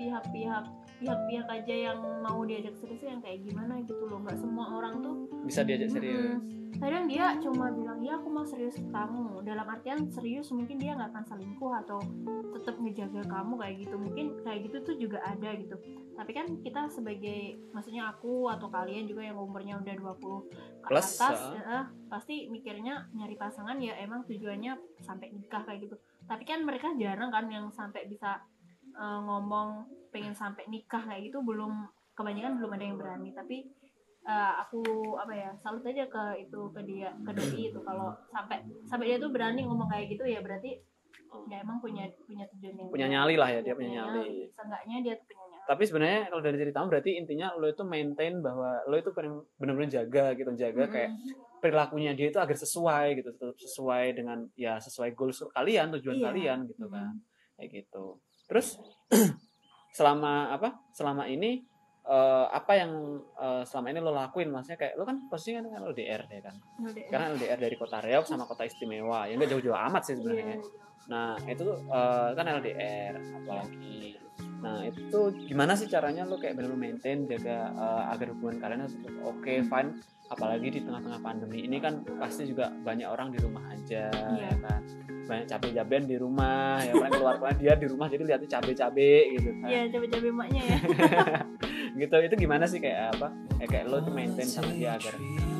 pihak-pihak 0.00 0.64
pihak-pihak 1.00 1.48
aja 1.48 1.74
yang 1.90 1.98
mau 2.20 2.44
diajak 2.44 2.76
serius 2.76 3.00
yang 3.00 3.24
kayak 3.24 3.40
gimana 3.40 3.80
gitu 3.88 4.04
loh. 4.04 4.20
Nggak 4.20 4.36
semua 4.36 4.68
orang 4.68 5.00
tuh 5.00 5.14
bisa 5.48 5.64
diajak 5.64 5.88
serius. 5.88 6.36
Kadang 6.76 7.08
dia 7.08 7.36
cuma 7.40 7.72
bilang 7.72 7.98
ya 8.04 8.20
aku 8.20 8.28
mau 8.28 8.44
serius 8.44 8.76
ke 8.76 8.88
kamu. 8.92 9.40
Dalam 9.40 9.64
artian 9.64 10.04
serius 10.12 10.52
mungkin 10.52 10.76
dia 10.76 10.92
nggak 10.92 11.10
akan 11.16 11.24
selingkuh 11.24 11.72
atau 11.84 11.98
tetap 12.52 12.76
ngejaga 12.76 13.24
kamu 13.24 13.52
kayak 13.56 13.76
gitu. 13.80 13.96
Mungkin 13.96 14.26
kayak 14.44 14.60
gitu 14.68 14.76
tuh 14.84 14.94
juga 15.00 15.18
ada 15.24 15.50
gitu. 15.56 15.76
Tapi 16.20 16.30
kan 16.36 16.46
kita 16.60 16.92
sebagai 16.92 17.56
maksudnya 17.72 18.12
aku 18.12 18.52
atau 18.52 18.68
kalian 18.68 19.08
juga 19.08 19.24
yang 19.24 19.40
umurnya 19.40 19.80
udah 19.80 19.94
20 19.96 20.84
ke 20.84 20.88
Plus, 20.92 21.16
atas 21.16 21.56
eh, 21.56 21.84
pasti 22.12 22.52
mikirnya 22.52 23.08
nyari 23.16 23.40
pasangan 23.40 23.80
ya 23.80 23.96
emang 24.04 24.28
tujuannya 24.28 25.00
sampai 25.00 25.32
nikah 25.32 25.64
kayak 25.64 25.88
gitu. 25.88 25.96
Tapi 26.28 26.44
kan 26.44 26.60
mereka 26.60 26.92
jarang 27.00 27.32
kan 27.32 27.48
yang 27.48 27.72
sampai 27.72 28.04
bisa 28.04 28.44
eh, 28.92 29.20
ngomong 29.20 29.68
pengen 30.10 30.32
sampai 30.32 30.66
nikah 30.66 31.02
kayak 31.02 31.30
gitu 31.30 31.38
belum 31.40 31.86
kebanyakan 32.14 32.58
belum 32.58 32.70
ada 32.74 32.84
yang 32.84 32.98
berani. 32.98 33.30
Tapi 33.30 33.56
eh, 34.22 34.52
aku 34.58 34.82
apa 35.16 35.32
ya 35.32 35.50
salut 35.56 35.82
aja 35.82 36.04
ke 36.06 36.24
itu 36.40 36.60
ke 36.70 36.80
dia 36.82 37.10
ke 37.20 37.30
doi 37.30 37.70
itu. 37.70 37.78
Kalau 37.80 38.12
sampai 38.28 38.58
sampai 38.84 39.06
dia 39.08 39.18
tuh 39.18 39.30
berani 39.30 39.64
ngomong 39.64 39.86
kayak 39.86 40.10
gitu 40.10 40.24
ya 40.24 40.40
berarti 40.40 40.76
ya 41.46 41.62
emang 41.62 41.78
punya 41.78 42.10
punya 42.26 42.42
tujuan 42.50 42.74
yang 42.74 42.90
punya 42.90 43.06
nyali 43.06 43.38
lah 43.38 43.46
ya 43.48 43.60
dia 43.62 43.70
punya 43.70 44.02
nyali. 44.02 44.50
seenggaknya 44.50 44.96
dia 45.00 45.14
tuh 45.14 45.26
punya 45.30 45.44
nyali. 45.46 45.62
Tapi 45.62 45.82
sebenarnya 45.86 46.20
kalau 46.26 46.42
dari 46.42 46.56
ceritamu 46.58 46.86
berarti 46.90 47.10
intinya 47.14 47.46
lo 47.54 47.66
itu 47.70 47.82
maintain 47.86 48.34
bahwa 48.42 48.82
lo 48.82 48.98
itu 48.98 49.14
bener-bener 49.14 49.86
jaga 49.86 50.34
gitu 50.34 50.50
jaga 50.58 50.90
kayak 50.90 51.14
Mm-mm. 51.14 51.62
perilakunya 51.62 52.18
dia 52.18 52.34
itu 52.34 52.38
agar 52.42 52.58
sesuai 52.58 53.06
gitu 53.14 53.30
tetap 53.30 53.54
sesuai 53.54 54.04
dengan 54.10 54.42
ya 54.58 54.82
sesuai 54.82 55.14
goals 55.14 55.38
kalian 55.54 55.94
tujuan 55.94 56.18
Iya. 56.18 56.26
kalian 56.26 56.58
gitu 56.66 56.90
Mm. 56.90 56.94
kan. 56.98 57.14
Kayak 57.54 57.68
gitu 57.78 58.04
terus 58.50 58.82
selama 59.96 60.50
apa? 60.50 60.82
Selama 60.90 61.30
ini 61.30 61.62
eh, 62.06 62.46
apa 62.50 62.72
yang 62.74 63.22
eh, 63.38 63.62
selama 63.62 63.86
ini 63.94 63.98
lo 64.02 64.10
lakuin? 64.10 64.50
Maksudnya 64.50 64.78
kayak 64.78 64.94
lo 64.98 65.06
kan 65.06 65.16
posisinya 65.30 65.70
kan 65.70 65.86
LDR 65.86 66.22
ya 66.26 66.40
kan? 66.42 66.56
LDR. 66.82 67.08
karena 67.14 67.26
LDR 67.38 67.58
dari 67.62 67.76
kota 67.78 67.98
Reok 68.02 68.26
sama 68.26 68.44
kota 68.50 68.66
istimewa 68.66 69.30
ya 69.30 69.38
nggak 69.38 69.50
jauh-jauh 69.54 69.78
amat 69.78 70.02
sih 70.02 70.14
sebenarnya. 70.18 70.58
Iya. 70.58 70.88
nah 71.08 71.34
itu 71.42 71.66
eh, 71.70 72.30
kan 72.34 72.46
LDR 72.58 73.14
apalagi. 73.38 74.18
Nah 74.60 74.84
itu 74.84 75.20
gimana 75.48 75.72
sih 75.72 75.88
caranya 75.88 76.26
lo 76.28 76.36
kayak 76.36 76.60
benar 76.60 76.76
maintain 76.76 77.24
jaga 77.24 77.72
uh, 77.72 78.12
agar 78.12 78.36
hubungan 78.36 78.60
kalian 78.60 78.84
tetap 78.84 79.14
oke 79.24 79.40
okay, 79.40 79.64
fine? 79.64 79.96
Apalagi 80.28 80.68
di 80.68 80.80
tengah-tengah 80.84 81.20
pandemi 81.24 81.64
ini 81.64 81.80
kan 81.80 82.04
pasti 82.20 82.44
juga 82.44 82.68
banyak 82.68 83.08
orang 83.08 83.32
di 83.32 83.38
rumah 83.40 83.64
aja 83.72 84.12
yeah. 84.12 84.52
ya 84.52 84.54
kan 84.62 84.82
banyak 85.30 85.46
cabai-cabean 85.46 86.04
di 86.10 86.16
rumah 86.18 86.82
ya 86.82 86.92
kan 86.98 87.10
keluar 87.14 87.34
keluar 87.38 87.54
dia 87.54 87.72
di 87.78 87.86
rumah 87.86 88.06
jadi 88.10 88.22
lihatnya 88.26 88.48
cabai-cabai 88.58 89.38
gitu 89.38 89.50
kan. 89.62 89.68
Iya 89.70 89.80
cabai-cabai 89.94 90.32
maknya 90.34 90.62
ya. 90.66 90.78
Gitu 92.00 92.16
itu 92.22 92.34
gimana 92.46 92.64
sih 92.70 92.78
kayak 92.78 93.18
apa? 93.18 93.28
Kayak, 93.58 93.70
kayak 93.70 93.84
lo 93.90 93.98
tuh 94.02 94.14
maintain 94.14 94.46
sama 94.46 94.70
dia 94.74 94.94
agar 94.94 95.14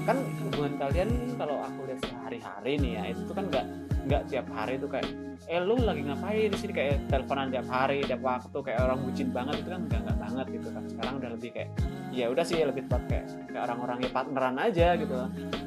kan 0.08 0.16
hubungan 0.42 0.74
kalian 0.80 1.10
kalau 1.36 1.60
aku 1.60 1.84
lihat 1.86 2.00
sehari-hari 2.08 2.72
nih 2.80 2.92
ya 2.96 3.02
itu 3.12 3.32
kan 3.36 3.44
nggak 3.52 3.66
nggak 4.08 4.22
tiap 4.32 4.46
hari 4.48 4.80
tuh 4.80 4.88
kayak 4.88 5.06
eh 5.48 5.60
lu 5.60 5.76
lagi 5.80 6.04
ngapain 6.04 6.48
di 6.52 6.58
sini 6.58 6.72
kayak 6.72 7.08
teleponan 7.08 7.48
tiap 7.52 7.66
hari 7.68 8.04
tiap 8.04 8.20
waktu 8.20 8.58
kayak 8.60 8.80
orang 8.84 8.98
bucin 9.04 9.28
banget 9.32 9.60
itu 9.60 9.68
kan 9.72 9.80
enggak 9.88 10.00
enggak 10.04 10.18
banget 10.20 10.46
gitu 10.56 10.68
kan. 10.72 10.82
Sekarang 10.88 11.14
udah 11.20 11.30
lebih 11.36 11.50
kayak 11.52 11.70
ya 12.10 12.26
udah 12.28 12.44
sih 12.44 12.58
lebih 12.60 12.82
tepat 12.88 13.02
kayak 13.08 13.26
kayak 13.48 13.62
orang-orang 13.70 13.98
ya 14.04 14.10
partneran 14.12 14.56
aja 14.60 14.88
gitu. 14.96 15.16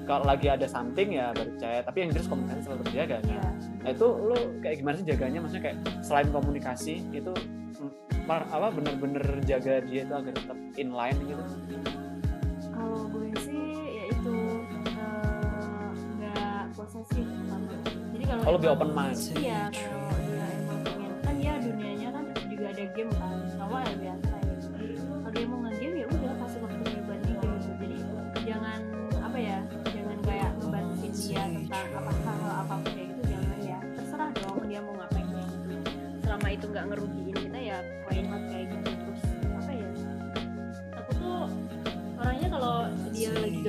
Kalau 0.03 0.25
lagi 0.25 0.47
ada 0.49 0.67
something 0.67 1.09
ya 1.13 1.31
percaya 1.33 1.79
tapi 1.85 1.97
yang 2.05 2.09
jelas 2.13 2.27
komunikasi 2.29 2.61
selalu 2.65 2.81
terjaga 2.89 3.17
kan. 3.21 3.33
Yeah. 3.37 3.53
Nah 3.83 3.89
itu 3.91 4.07
lu 4.07 4.37
kayak 4.63 4.75
gimana 4.79 4.95
sih 4.95 5.05
jaganya? 5.07 5.39
Maksudnya 5.43 5.63
kayak 5.63 5.77
selain 5.99 6.29
komunikasi 6.31 7.03
itu 7.11 7.33
apa 8.31 8.71
bener-bener 8.71 9.43
jaga 9.43 9.83
dia 9.83 10.07
itu 10.07 10.13
agar 10.15 10.33
tetap 10.33 10.57
inline 10.79 11.19
gitu? 11.27 11.43
Kalau 12.71 13.11
gue 13.11 13.27
sih 13.43 13.75
ya 13.75 14.03
itu 14.07 14.35
eh, 14.87 15.89
nggak 16.15 16.61
uh, 16.63 16.75
posesif 16.79 17.27
jadi 18.13 18.39
kalau 18.39 18.43
oh, 18.47 18.53
lebih 18.55 18.69
open 18.71 18.89
mind. 18.95 19.19
iya 19.35 19.67
kalau 19.67 20.15
dia 20.23 20.45
emang 20.55 20.79
pengen. 20.87 21.11
Kan 21.27 21.35
ya 21.43 21.53
dunianya 21.59 22.09
kan 22.15 22.25
juga 22.47 22.65
ada 22.71 22.83
game 22.95 23.11
kan. 23.19 23.35
Sama 23.51 23.77
ya 23.83 23.93
biasa 23.99 24.31
ya. 24.31 24.55
Jadi 24.63 24.95
kalau 24.95 25.29
dia 25.35 25.45
mau 25.49 25.59
nge-game 25.67 25.92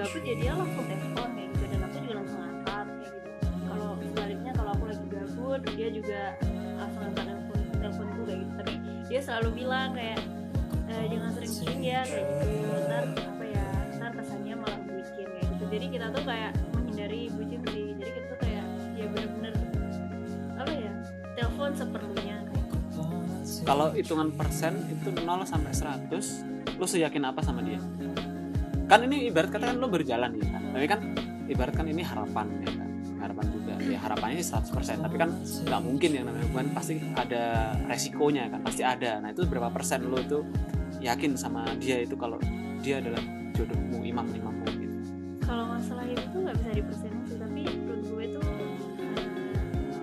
dia 0.05 0.13
lagi 0.13 0.13
gabut 0.13 0.23
ya 0.25 0.35
dia 0.37 0.53
langsung 0.53 0.85
telepon 0.85 1.29
kayak 1.33 1.49
gitu 1.49 1.65
dan 1.73 1.81
aku 1.85 1.97
juga 2.05 2.15
langsung 2.21 2.45
dia 5.85 5.89
juga 5.91 6.21
langsung 6.81 7.03
angkat 7.03 7.25
telepon 7.29 7.61
teleponku 7.77 8.21
kayak 8.25 8.39
gitu. 8.41 8.53
Tapi 8.57 8.75
dia 9.11 9.21
selalu 9.21 9.49
bilang 9.53 9.89
kayak 9.93 10.21
e, 10.89 10.95
jangan 11.13 11.31
sering-sering 11.37 11.81
ya 11.85 12.01
kayak 12.09 12.25
gitu. 12.25 12.47
Ntar 12.89 13.05
apa 13.13 13.45
ya 13.45 13.67
ntar 14.01 14.11
kesannya 14.17 14.55
malah 14.57 14.81
bucin 14.89 15.27
kayak 15.29 15.47
gitu. 15.51 15.65
Jadi 15.69 15.87
kita 15.93 16.07
tuh 16.09 16.25
kayak 16.25 16.53
menghindari 16.73 17.21
bucin 17.37 17.61
sih. 17.69 17.87
Jadi 18.01 18.11
kita 18.17 18.27
tuh 18.33 18.39
kayak 18.41 18.65
ya 18.97 19.05
bener-bener 19.13 19.55
apa 20.57 20.73
ya 20.73 20.93
telepon 21.37 21.73
seperlunya 21.77 22.37
kayak 22.49 22.65
gitu. 22.65 23.03
kalau 23.69 23.93
hitungan 23.93 24.29
persen 24.33 24.73
itu 24.89 25.13
0 25.13 25.45
sampai 25.45 25.73
100 25.75 26.81
lo 26.81 26.87
seyakin 26.89 27.29
apa 27.29 27.45
sama 27.45 27.61
dia 27.61 27.77
kan 28.95 29.11
ini 29.11 29.27
ibarat 29.27 29.51
kata 29.51 29.65
kan 29.75 29.77
lo 29.83 29.91
berjalan 29.91 30.31
ya 30.39 30.47
kan. 30.55 30.63
Tapi 30.71 30.87
kan 30.87 31.01
ibarat 31.51 31.75
kan 31.75 31.87
ini 31.91 32.03
harapan 32.07 32.47
ya 32.63 32.71
kan. 32.79 32.89
Harapan 33.19 33.47
juga. 33.51 33.75
Ya 33.83 33.99
harapannya 33.99 34.39
100% 34.39 35.03
tapi 35.03 35.17
kan 35.19 35.31
nggak 35.43 35.81
mungkin 35.83 36.11
yang 36.15 36.25
namanya 36.31 36.47
hubungan 36.47 36.69
pasti 36.71 37.03
ada 37.19 37.75
resikonya 37.91 38.47
kan. 38.55 38.63
Pasti 38.63 38.87
ada. 38.87 39.19
Nah 39.19 39.35
itu 39.35 39.43
berapa 39.51 39.67
persen 39.75 40.07
lo 40.07 40.23
itu 40.23 40.47
yakin 41.03 41.35
sama 41.35 41.67
dia 41.83 42.07
itu 42.07 42.15
kalau 42.15 42.39
dia 42.87 43.03
adalah 43.03 43.19
jodohmu 43.59 43.99
imam 44.07 44.27
imammu 44.31 44.67
gitu? 44.79 44.97
Kalau 45.43 45.75
masalah 45.75 46.07
itu 46.07 46.23
tuh 46.31 46.41
nggak 46.47 46.57
bisa 46.63 46.71
dipersen 46.79 47.13
sih. 47.27 47.37
Tapi 47.43 47.63
menurut 47.67 48.05
gue 48.07 48.25
tuh 48.39 48.47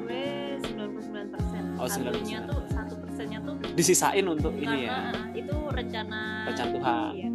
gue 0.03 0.23
99 0.67 1.31
persen. 1.31 1.63
Oh, 1.79 1.87
satunya 1.87 2.39
tuh 2.43 2.59
satu 2.67 2.93
persennya 2.99 3.39
tuh 3.39 3.55
disisain 3.73 4.25
untuk 4.27 4.53
ini 4.59 4.85
ya? 4.91 5.15
Itu 5.31 5.55
rencana 5.71 6.51
rencana 6.51 6.69
Tuhan. 6.75 7.11
iya, 7.15 7.29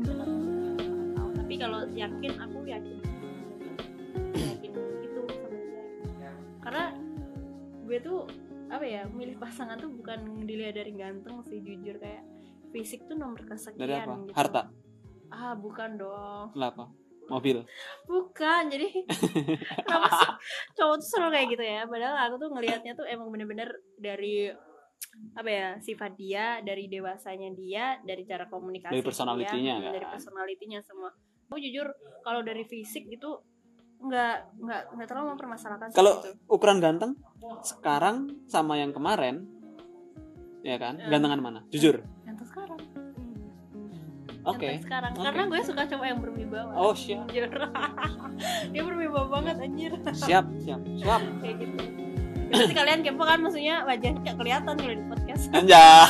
tapi 1.56 1.72
kalau 1.72 1.88
yakin 1.96 2.32
aku 2.36 2.58
yakin. 2.68 2.96
Karena 6.60 6.84
gue 7.88 7.98
tuh 8.04 8.28
apa 8.68 8.84
ya 8.84 9.08
milih 9.08 9.40
pasangan 9.40 9.80
tuh 9.80 9.88
bukan 9.88 10.44
dilihat 10.44 10.76
dari 10.76 10.92
ganteng 10.92 11.40
sih 11.48 11.64
jujur. 11.64 11.96
Kayak 11.96 12.28
fisik 12.76 13.08
tuh 13.08 13.16
nomor 13.16 13.40
kesekian 13.48 13.80
dari 13.80 13.96
apa? 13.96 14.20
gitu. 14.20 14.36
harta? 14.36 14.68
Ah 15.32 15.56
bukan 15.56 15.96
dong. 15.96 16.52
Kenapa 16.52 16.92
mobil? 17.32 17.64
Bukan 18.04 18.62
jadi 18.68 18.92
kenapa 19.88 20.08
sih 20.12 20.32
cowok 20.76 20.96
tuh 21.00 21.08
selalu 21.08 21.30
kayak 21.40 21.48
gitu 21.56 21.64
ya? 21.64 21.80
Padahal 21.88 22.16
aku 22.20 22.34
tuh 22.36 22.48
ngelihatnya 22.52 22.92
tuh 22.92 23.08
emang 23.08 23.32
bener-bener 23.32 23.80
dari 23.96 24.52
apa 25.32 25.48
ya 25.48 25.68
sifat 25.80 26.20
dia 26.20 26.60
dari 26.60 26.92
dewasanya 26.92 27.48
dia 27.56 27.96
dari 28.04 28.28
cara 28.28 28.44
komunikasi 28.44 28.92
dari 28.92 29.00
personalitinya 29.00 29.74
dia, 29.80 29.84
kan? 29.88 29.92
dari 29.96 30.06
personalitinya 30.12 30.80
semua 30.84 31.08
aku 31.46 31.56
jujur 31.62 31.86
kalau 32.26 32.42
dari 32.42 32.66
fisik 32.66 33.06
itu 33.06 33.30
nggak 33.96 34.60
nggak 34.60 34.82
nggak 34.92 35.06
terlalu 35.08 35.26
mempermasalahkan 35.34 35.88
kalau 35.96 36.20
ukuran 36.52 36.78
ganteng 36.84 37.16
sekarang 37.64 38.44
sama 38.44 38.76
yang 38.76 38.92
kemarin 38.92 39.48
ya 40.60 40.76
kan 40.76 41.00
ya. 41.00 41.08
gantengan 41.08 41.40
mana 41.40 41.60
jujur 41.72 42.02
ganteng 42.26 42.48
sekarang 42.50 42.80
Oke. 44.46 44.62
Okay. 44.62 44.74
sekarang 44.78 45.10
okay. 45.10 45.26
karena 45.26 45.42
gue 45.50 45.60
suka 45.66 45.82
cowok 45.90 46.06
yang 46.06 46.18
berwibawa. 46.22 46.70
Oh 46.78 46.94
siap. 46.94 47.26
Dia 48.70 48.82
berwibawa 48.86 49.26
banget 49.26 49.58
anjir. 49.58 49.90
Siap 50.14 50.46
siap 50.62 50.78
siap. 51.02 51.18
Kayak 51.42 51.66
gitu. 51.66 51.76
Nanti 52.46 52.74
kalian 52.78 53.00
kepo 53.02 53.26
kan 53.26 53.42
maksudnya 53.42 53.82
wajahnya 53.82 54.22
kayak 54.22 54.38
kelihatan 54.38 54.74
kalau 54.78 54.94
di 54.94 55.04
podcast. 55.10 55.44
Anjay. 55.50 56.06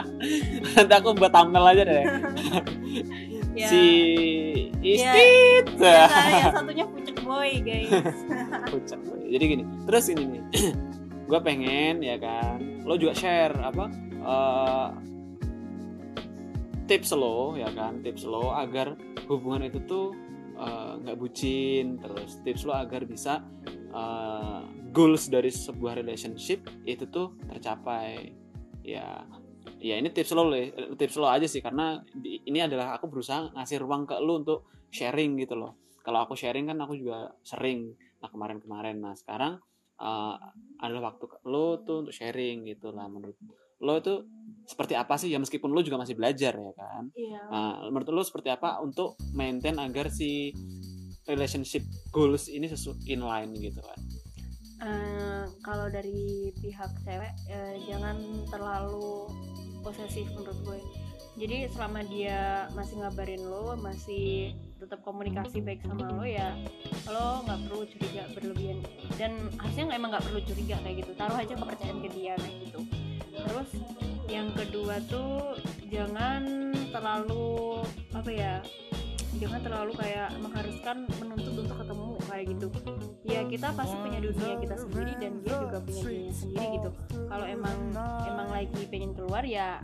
Nanti 0.80 0.92
aku 0.96 1.08
buat 1.12 1.28
tampil 1.28 1.60
aja 1.60 1.82
deh. 1.84 2.04
ya. 3.54 3.68
Si 3.70 3.84
Istit. 4.84 5.66
Ya, 5.80 6.06
yang 6.10 6.54
satunya 6.60 6.84
pucuk 6.84 7.16
boy 7.24 7.50
guys. 7.64 7.90
pucuk 8.72 9.00
boy. 9.08 9.22
Jadi 9.32 9.44
gini, 9.48 9.64
terus 9.88 10.04
ini 10.12 10.22
nih, 10.28 10.42
gue 11.30 11.40
pengen 11.40 12.04
ya 12.04 12.20
kan, 12.20 12.84
lo 12.84 13.00
juga 13.00 13.16
share 13.16 13.56
apa 13.64 13.84
uh, 14.20 14.88
tips 16.84 17.16
lo 17.16 17.56
ya 17.56 17.72
kan, 17.72 18.04
tips 18.04 18.28
lo 18.28 18.52
agar 18.52 18.92
hubungan 19.24 19.64
itu 19.72 19.80
tuh 19.88 20.12
eh, 20.60 20.92
nggak 21.00 21.16
uh, 21.16 21.20
bucin, 21.20 21.96
terus 21.96 22.44
tips 22.44 22.68
lo 22.68 22.76
agar 22.76 23.08
bisa 23.08 23.40
uh, 23.96 24.68
goals 24.92 25.32
dari 25.32 25.48
sebuah 25.48 25.96
relationship 25.96 26.68
itu 26.84 27.08
tuh 27.08 27.32
tercapai 27.48 28.36
ya 28.84 29.24
ya 29.84 30.00
ini 30.00 30.08
tips 30.08 30.32
lo 30.32 30.48
tips 30.96 31.20
lo 31.20 31.28
aja 31.28 31.44
sih 31.44 31.60
karena 31.60 32.00
ini 32.24 32.56
adalah 32.64 32.96
aku 32.96 33.12
berusaha 33.12 33.52
ngasih 33.52 33.84
ruang 33.84 34.08
ke 34.08 34.16
lo 34.16 34.40
untuk 34.40 34.64
sharing 34.88 35.36
gitu 35.36 35.60
loh. 35.60 35.76
Kalau 36.00 36.24
aku 36.24 36.32
sharing 36.32 36.72
kan 36.72 36.80
aku 36.80 36.96
juga 36.96 37.36
sering. 37.44 37.92
Nah 38.24 38.32
kemarin-kemarin. 38.32 38.96
Nah 38.96 39.12
sekarang 39.12 39.60
uh, 40.00 40.34
adalah 40.80 41.12
waktu 41.12 41.28
lo 41.44 41.84
tuh 41.84 42.08
untuk 42.08 42.14
sharing 42.16 42.64
gitu 42.64 42.96
lah 42.96 43.12
menurut 43.12 43.36
lo 43.84 44.00
itu 44.00 44.24
seperti 44.64 44.96
apa 44.96 45.20
sih? 45.20 45.28
Ya 45.28 45.36
meskipun 45.36 45.68
lo 45.68 45.84
juga 45.84 46.00
masih 46.00 46.16
belajar 46.16 46.56
ya 46.56 46.72
kan? 46.72 47.12
Iya. 47.12 47.40
nah, 47.52 47.74
menurut 47.92 48.08
lo 48.08 48.24
seperti 48.24 48.48
apa 48.48 48.80
untuk 48.80 49.20
maintain 49.36 49.76
agar 49.76 50.08
si 50.08 50.56
relationship 51.28 51.84
goals 52.08 52.48
ini 52.48 52.72
sesuai 52.72 53.04
inline 53.04 53.52
gitu 53.60 53.84
kan? 53.84 54.00
Uh, 54.84 55.44
kalau 55.64 55.88
dari 55.88 56.52
pihak 56.60 56.92
cewek 57.04 57.32
uh, 57.48 57.76
jangan 57.88 58.16
terlalu 58.52 59.28
posesif 59.84 60.26
menurut 60.32 60.58
gue. 60.64 60.80
Jadi 61.34 61.66
selama 61.66 62.00
dia 62.06 62.70
masih 62.78 63.02
ngabarin 63.02 63.42
lo 63.42 63.74
masih 63.74 64.54
tetap 64.78 65.02
komunikasi 65.02 65.58
baik 65.60 65.82
sama 65.82 66.14
lo 66.14 66.22
ya 66.22 66.54
lo 67.10 67.42
nggak 67.44 67.60
perlu 67.68 67.82
curiga 67.90 68.22
berlebihan. 68.32 68.78
Dan 69.20 69.52
harusnya 69.60 69.92
emang 69.92 70.14
nggak 70.14 70.24
perlu 70.24 70.40
curiga 70.46 70.80
kayak 70.80 71.04
gitu. 71.04 71.12
Taruh 71.18 71.36
aja 71.36 71.54
kepercayaan 71.58 71.98
ke 72.00 72.08
dia 72.16 72.34
kayak 72.38 72.56
gitu. 72.70 72.80
Terus 73.34 73.70
yang 74.30 74.48
kedua 74.56 74.96
tuh 75.10 75.58
jangan 75.92 76.72
terlalu 76.94 77.82
apa 78.14 78.30
ya 78.30 78.52
jangan 79.38 79.60
terlalu 79.62 79.92
kayak 79.98 80.28
mengharuskan 80.38 80.96
menuntut 81.18 81.54
untuk 81.58 81.76
ketemu 81.76 82.08
kayak 82.30 82.44
gitu. 82.54 82.66
Ya 83.24 83.40
kita 83.46 83.68
pasti 83.74 83.96
punya 83.98 84.18
dunia 84.22 84.54
kita 84.58 84.76
sendiri 84.78 85.12
dan 85.18 85.32
dia 85.42 85.54
juga 85.58 85.78
punya 85.82 86.02
dunia 86.02 86.34
sendiri 86.34 86.66
gitu. 86.78 86.90
Kalau 87.30 87.46
emang 87.46 87.76
emang 88.26 88.48
lagi 88.50 88.82
pengen 88.90 89.12
keluar 89.14 89.42
ya 89.42 89.78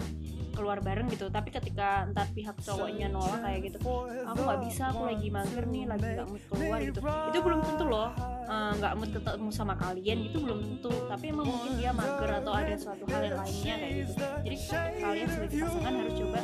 keluar 0.52 0.78
bareng 0.83 1.09
gitu. 1.11 1.30
Tapi 1.30 1.49
ketika 1.54 2.07
entar 2.07 2.26
pihak 2.35 2.57
cowoknya 2.61 3.09
nolak 3.09 3.40
kayak 3.42 3.61
gitu 3.71 3.78
aku 4.26 4.40
nggak 4.45 4.61
bisa 4.66 4.83
aku 4.90 5.02
lagi 5.07 5.28
mager 5.30 5.64
nih 5.66 5.85
lagi 5.88 6.07
nggak 6.19 6.28
mood 6.28 6.45
keluar 6.50 6.78
gitu. 6.83 7.00
Itu 7.02 7.38
belum 7.40 7.61
tentu 7.64 7.85
loh 7.87 8.11
eh, 8.50 8.73
nggak 8.78 8.92
uh, 8.92 8.99
mood 8.99 9.11
ketemu 9.14 9.49
sama 9.54 9.75
kalian 9.78 10.19
gitu 10.28 10.38
belum 10.42 10.59
tentu. 10.62 10.92
Tapi 11.09 11.25
emang 11.30 11.47
mungkin 11.49 11.73
dia 11.78 11.90
mager 11.95 12.30
atau 12.42 12.52
ada 12.52 12.75
suatu 12.76 13.04
hal 13.09 13.23
yang 13.25 13.37
lainnya 13.38 13.75
kayak 13.78 13.95
gitu. 14.02 14.12
Jadi 14.21 14.57
kalian 15.00 15.28
sebagai 15.30 15.57
pasangan 15.64 15.95
harus 15.95 16.14
coba 16.19 16.40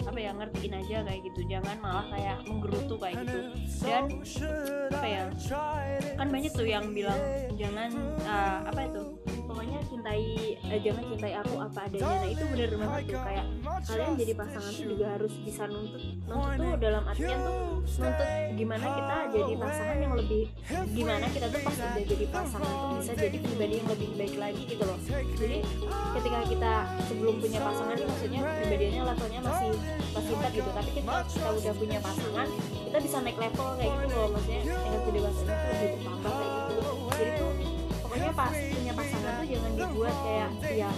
apa 0.00 0.18
ya 0.18 0.30
ngertiin 0.34 0.74
aja 0.74 0.96
kayak 1.06 1.20
gitu. 1.30 1.40
Jangan 1.46 1.76
malah 1.78 2.06
kayak 2.10 2.36
menggerutu 2.48 2.94
kayak 2.96 3.16
gitu. 3.28 3.38
Dan 3.84 4.04
apa 4.90 5.06
ya 5.06 5.24
kan 6.18 6.28
banyak 6.28 6.52
tuh 6.52 6.68
yang 6.68 6.92
bilang 6.92 7.20
jangan 7.56 7.90
uh, 8.24 8.58
apa 8.68 8.80
itu 8.88 9.02
pokoknya 9.50 9.78
cintai 9.90 10.54
eh, 10.62 10.80
jangan 10.86 11.02
cintai 11.10 11.32
aku 11.42 11.54
apa 11.58 11.80
adanya. 11.90 12.06
Nah 12.06 12.24
itu 12.30 12.44
bener 12.54 12.70
banget 12.78 13.02
tuh. 13.10 13.20
Kayak 13.26 13.46
kalian 13.80 14.12
jadi 14.14 14.32
pasangan 14.38 14.72
tuh 14.72 14.86
juga 14.86 15.06
harus 15.18 15.34
bisa 15.42 15.62
nuntut. 15.66 16.02
Nuntut 16.30 16.54
tuh 16.62 16.72
dalam 16.78 17.02
artian 17.10 17.38
tuh 17.42 17.58
nuntut 17.82 18.30
gimana 18.54 18.86
kita 18.86 19.16
jadi 19.34 19.52
pasangan 19.58 19.96
yang 19.98 20.14
lebih 20.14 20.44
gimana 20.94 21.26
kita 21.34 21.46
tuh 21.50 21.60
pas 21.66 21.76
udah 21.80 22.04
jadi 22.06 22.26
pasangan 22.30 22.70
tuh 22.70 22.90
bisa 23.02 23.12
jadi 23.18 23.36
pribadi 23.42 23.74
yang 23.82 23.88
lebih 23.90 24.08
baik 24.14 24.34
lagi 24.38 24.62
gitu 24.70 24.84
loh. 24.86 24.98
Jadi 25.10 25.58
ketika 26.14 26.38
kita 26.46 26.72
sebelum 27.10 27.34
punya 27.42 27.58
pasangan 27.58 27.96
nih 27.98 28.06
maksudnya 28.06 28.40
pribadinya 28.46 29.02
levelnya 29.10 29.40
masih 29.42 29.70
masih 30.14 30.32
empat 30.38 30.52
gitu. 30.54 30.70
Tapi 30.70 30.90
kita 30.94 31.14
kita 31.26 31.48
udah 31.50 31.74
punya 31.74 31.98
pasangan 31.98 32.48
kita 32.86 32.98
bisa 33.02 33.16
naik 33.22 33.38
level 33.38 33.66
kayak 33.74 33.92
gitu 34.06 34.14
loh. 34.14 34.28
Maksudnya 34.30 34.62
yang 34.70 35.02
kedewasaan 35.02 35.46
tuh 35.50 35.70
lebih 35.74 35.88
bertambah 35.98 36.32
kayak 36.38 36.52
gitu. 36.54 36.90
Jadi 37.10 37.30
tuh 37.34 37.50
pokoknya 38.00 38.30
pas 38.34 38.54
punya 38.54 38.92
pasangan 38.96 39.19
dibuat 40.00 40.16
kayak 40.24 40.50
ya 40.80 40.90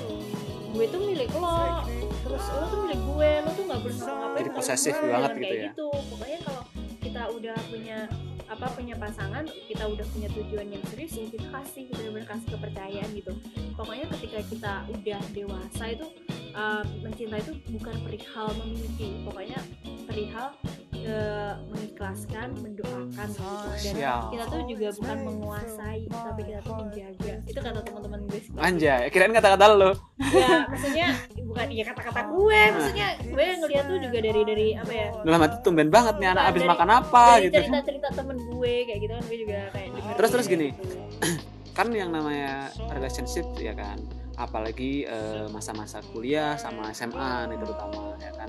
gue 0.73 0.87
tuh 0.87 1.01
milik 1.03 1.31
lo. 1.35 1.83
Terus 2.23 2.45
lo 2.55 2.65
tuh 2.71 2.79
milik 2.87 3.01
gue 3.03 3.31
lo 3.43 3.51
tuh 3.51 3.65
nggak 3.67 3.81
boleh 3.83 3.97
ngapain 3.99 4.39
jadi 4.39 4.51
posesif 4.55 4.95
banget 5.03 5.31
gitu 5.35 5.43
kayak 5.43 5.59
ya? 5.59 5.65
gitu. 5.75 5.89
Pokoknya 5.91 6.39
kalau 6.47 6.63
kita 7.03 7.23
udah 7.35 7.57
punya 7.67 7.99
apa 8.47 8.67
punya 8.79 8.95
pasangan 8.95 9.45
kita 9.67 9.85
udah 9.91 10.07
punya 10.15 10.29
tujuan 10.31 10.69
yang 10.71 10.85
serius 10.87 11.19
ya 11.19 11.27
kita 11.35 11.49
kasih 11.51 11.83
benar-benar 11.91 12.27
kasih 12.31 12.49
kepercayaan 12.55 13.11
gitu. 13.11 13.33
Pokoknya 13.75 14.07
ketika 14.15 14.39
kita 14.47 14.73
udah 14.87 15.21
dewasa 15.35 15.85
itu 15.91 16.07
uh, 16.55 16.85
mencinta 17.03 17.37
itu 17.43 17.53
bukan 17.75 17.97
perihal 18.07 18.49
memiliki 18.63 19.09
pokoknya 19.27 19.59
perihal 20.07 20.55
uh, 21.05 21.53
mengikhlaskan 21.69 22.49
mendoakan 22.57 23.29
gitu. 23.77 23.99
Dan 23.99 24.23
kita 24.29 24.45
tuh 24.47 24.61
juga 24.65 24.89
bukan 24.95 25.17
menguasai 25.23 26.01
tapi 26.07 26.41
kita 26.43 26.61
tuh 26.61 26.75
menjaga. 26.77 27.33
Itu 27.43 27.59
kata 27.59 27.81
teman-teman 27.83 28.21
gue 28.27 28.41
sih. 28.41 28.51
Anjay 28.55 29.01
kirain 29.09 29.31
kata-kata 29.31 29.67
lo 29.71 29.93
ya 30.33 30.65
maksudnya 30.65 31.09
bukan 31.43 31.67
ya 31.69 31.85
kata-kata 31.85 32.21
gue 32.27 32.61
maksudnya 32.73 33.09
gue 33.21 33.45
ngeliat 33.59 33.85
tuh 33.85 33.99
juga 34.01 34.19
dari 34.19 34.43
dari 34.43 34.67
apa 34.73 34.93
ya? 34.93 35.09
Dalam 35.21 35.41
hati 35.41 35.57
tumben 35.61 35.89
banget 35.89 36.15
nih 36.17 36.29
anak 36.31 36.45
abis 36.49 36.61
dari- 36.61 36.71
makan 36.73 36.89
apa 36.91 37.25
dari 37.33 37.45
gitu. 37.45 37.55
cerita-cerita 37.59 38.09
temen 38.13 38.37
gue 38.41 38.75
kayak 38.85 39.01
gitu 39.01 39.13
kan 39.13 39.25
gue 39.25 39.39
juga 39.39 39.59
kayak 39.71 39.89
Terus- 40.17 40.33
terus 40.33 40.47
kayak 40.47 40.55
gini. 40.55 40.69
gitu. 40.73 40.97
kan 41.77 41.87
yang 41.91 42.11
namanya 42.11 42.69
relationship 42.91 43.45
ya 43.57 43.73
kan? 43.73 43.97
Apalagi 44.33 45.05
eh, 45.05 45.45
masa-masa 45.49 46.01
kuliah 46.09 46.57
sama 46.57 46.89
SMA 46.91 47.49
nih 47.49 47.59
terutama 47.61 48.17
ya 48.17 48.33
kan 48.33 48.49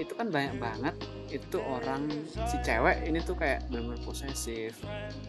itu 0.00 0.12
kan 0.16 0.28
banyak 0.28 0.56
banget. 0.56 0.94
Itu 1.32 1.60
orang 1.64 2.08
si 2.48 2.56
cewek 2.60 3.08
ini 3.08 3.18
tuh 3.24 3.36
kayak 3.36 3.68
bener-bener 3.68 4.00
posesif. 4.04 4.76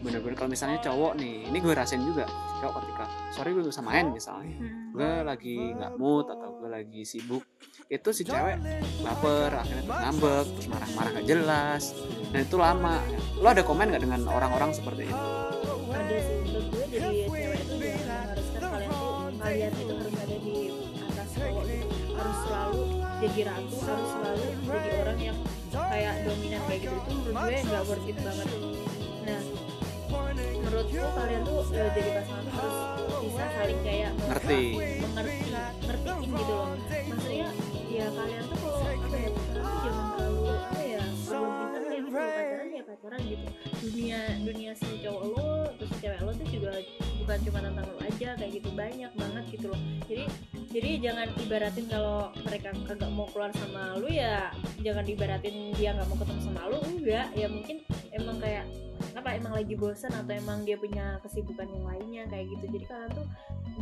Bener-bener 0.04 0.36
kalau 0.36 0.50
misalnya 0.52 0.80
cowok 0.84 1.16
nih 1.16 1.48
ini 1.48 1.58
gue 1.60 1.72
rasain 1.72 2.00
juga. 2.04 2.28
Cowok 2.60 2.74
ketika 2.84 3.04
sorry 3.32 3.50
gue 3.52 3.64
bisa 3.64 3.82
main 3.84 4.12
misalnya. 4.12 4.56
Hmm. 4.56 4.82
gue 4.94 5.26
lagi 5.26 5.74
nggak 5.74 5.98
mood 5.98 6.30
atau 6.30 6.60
gue 6.62 6.70
lagi 6.70 7.02
sibuk. 7.02 7.42
Itu 7.90 8.14
si 8.14 8.22
cewek 8.22 8.62
baper 9.02 9.50
akhirnya 9.52 9.84
ngambek 9.90 10.46
terus 10.54 10.68
marah-marah 10.70 11.10
gak 11.18 11.26
jelas. 11.26 11.82
Dan 12.30 12.46
itu 12.46 12.56
lama. 12.56 13.02
Lo 13.42 13.50
ada 13.50 13.66
komen 13.66 13.90
nggak 13.90 14.04
dengan 14.06 14.22
orang-orang 14.30 14.70
seperti 14.70 15.10
itu 15.10 15.44
ada 15.94 16.18
sih. 16.20 16.36
Menurut 16.44 16.66
gue 16.70 16.84
jadi 16.92 17.06
cewek 17.26 17.60
itu 17.64 17.74
jangan 17.80 18.00
mengharuskan 18.04 18.60
kalian 18.60 18.90
tuh 18.92 19.34
kalian 19.40 19.72
itu 19.72 19.92
harus 19.96 20.23
jadi 23.24 23.40
ratu 23.48 23.76
harus 23.88 24.08
selalu 24.12 24.44
jadi 24.68 24.90
orang 25.00 25.18
yang 25.32 25.38
kayak 25.72 26.14
dominan 26.28 26.60
kayak 26.68 26.80
gitu. 26.84 26.96
Itu 27.00 27.12
menurut 27.24 27.34
gue 27.40 27.60
nggak 27.64 27.82
worth 27.88 28.04
it 28.04 28.18
banget. 28.20 28.48
Nah 29.24 29.40
menurutku 30.54 31.00
kalian 31.16 31.42
tuh 31.48 31.60
eh, 31.72 31.88
jadi 31.96 32.10
pasangan 32.20 32.46
harus 32.52 32.76
bisa 33.24 33.44
saling 33.56 33.80
kayak 33.80 34.12
Ngerti. 34.28 34.62
mengerti 35.00 35.36
ngertiin 35.84 36.18
gitu 36.28 36.52
loh. 36.52 36.68
Maksudnya 36.84 37.48
ya 37.88 38.06
kalian 38.12 38.44
tuh 38.44 38.58
kalau 38.60 38.80
apa 38.84 39.16
ya 39.16 39.28
tuh 39.32 39.44
jangan 39.84 40.06
terlalu 40.12 40.42
apa 40.52 40.80
ya 40.84 40.93
kayak 41.84 42.02
gitu 42.04 42.10
pacaran 42.14 42.68
ya 42.70 42.82
pacaran 42.84 43.20
gitu. 43.22 43.46
Dunia 43.84 44.18
dunia 44.42 44.72
si 44.74 44.88
cowok 45.02 45.22
lo 45.34 45.50
terus 45.78 45.92
cewek 46.00 46.20
lo 46.22 46.32
tuh 46.34 46.48
juga 46.50 46.72
bukan 47.22 47.38
cuma 47.46 47.58
tentang 47.62 47.86
lo 47.88 47.98
aja 48.02 48.28
kayak 48.36 48.52
gitu 48.58 48.68
banyak 48.74 49.12
banget 49.14 49.44
gitu 49.52 49.66
loh. 49.70 49.80
Jadi 50.06 50.24
jadi 50.74 50.90
jangan 50.98 51.28
ibaratin 51.38 51.86
kalau 51.86 52.34
mereka 52.42 52.68
kagak 52.86 53.10
mau 53.14 53.26
keluar 53.30 53.50
sama 53.54 53.94
lu 53.94 54.10
ya 54.10 54.50
jangan 54.82 55.06
ibaratin 55.06 55.70
dia 55.78 55.94
nggak 55.94 56.08
mau 56.10 56.18
ketemu 56.18 56.40
sama 56.42 56.62
lu 56.70 56.78
enggak. 56.82 57.28
Ya 57.38 57.46
mungkin 57.46 57.76
emang 58.10 58.36
kayak 58.42 58.66
apa 59.14 59.38
emang 59.38 59.54
lagi 59.54 59.74
bosan 59.78 60.10
atau 60.10 60.34
emang 60.34 60.66
dia 60.66 60.74
punya 60.74 61.22
kesibukan 61.22 61.70
yang 61.70 61.84
lainnya 61.86 62.22
kayak 62.26 62.50
gitu. 62.50 62.64
Jadi 62.78 62.84
kalian 62.90 63.10
tuh 63.14 63.26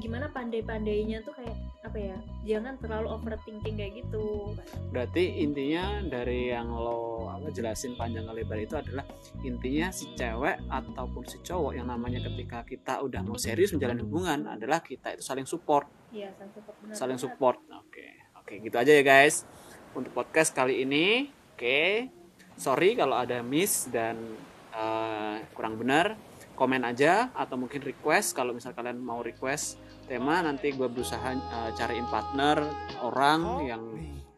gimana 0.00 0.30
pandai-pandainya 0.32 1.20
tuh 1.20 1.36
kayak 1.36 1.56
apa 1.82 1.98
ya 1.98 2.16
jangan 2.46 2.78
terlalu 2.80 3.12
overthinking 3.12 3.76
kayak 3.76 3.92
gitu. 4.00 4.56
Berarti 4.88 5.44
intinya 5.44 6.00
dari 6.06 6.48
yang 6.54 6.72
lo 6.72 7.28
apa 7.28 7.52
jelasin 7.52 7.98
panjang 7.98 8.24
lebar 8.30 8.56
itu 8.56 8.78
adalah 8.78 9.04
intinya 9.44 9.92
si 9.92 10.08
cewek 10.16 10.64
ataupun 10.70 11.24
si 11.28 11.42
cowok 11.44 11.76
yang 11.76 11.90
namanya 11.90 12.24
ketika 12.24 12.64
kita 12.64 13.02
udah 13.04 13.20
mau 13.20 13.36
serius 13.36 13.74
menjalin 13.76 14.00
hubungan 14.00 14.40
adalah 14.48 14.80
kita 14.80 15.12
itu 15.12 15.22
saling 15.24 15.44
support. 15.44 15.90
Iya 16.14 16.32
saling 16.38 16.52
support 16.56 16.76
benar 16.80 16.94
saling 16.96 17.18
support. 17.20 17.58
Oke 17.68 18.06
oke 18.38 18.54
gitu 18.64 18.76
aja 18.78 18.92
ya 18.94 19.04
guys. 19.04 19.44
Untuk 19.92 20.16
podcast 20.16 20.56
kali 20.56 20.88
ini 20.88 21.28
oke. 21.52 22.08
Sorry 22.56 22.96
kalau 22.96 23.18
ada 23.18 23.44
miss 23.44 23.90
dan 23.92 24.16
eh, 24.72 25.36
kurang 25.52 25.76
benar 25.76 26.31
komen 26.62 26.86
aja 26.86 27.34
atau 27.34 27.58
mungkin 27.58 27.82
request. 27.82 28.38
Kalau 28.38 28.54
misal 28.54 28.70
kalian 28.70 29.02
mau 29.02 29.18
request 29.18 29.82
tema 30.06 30.38
nanti 30.46 30.70
gue 30.70 30.86
berusaha 30.86 31.34
eh, 31.34 31.70
cariin 31.74 32.06
partner 32.06 32.62
orang 33.02 33.40
yang 33.66 33.82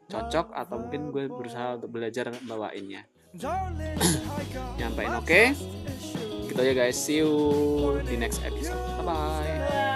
cocok 0.08 0.56
atau 0.56 0.80
mungkin 0.80 1.12
gue 1.12 1.28
berusaha 1.28 1.76
untuk 1.76 1.92
belajar 1.92 2.32
bawainnya. 2.48 3.04
Nyampein 4.80 5.12
oke? 5.20 5.42
Gitu 6.48 6.60
aja 6.60 6.72
guys. 6.72 6.96
See 6.96 7.20
you 7.20 7.32
di 8.08 8.16
next 8.16 8.40
episode. 8.40 8.80
Bye 9.04 9.04
Bye. 9.04 9.93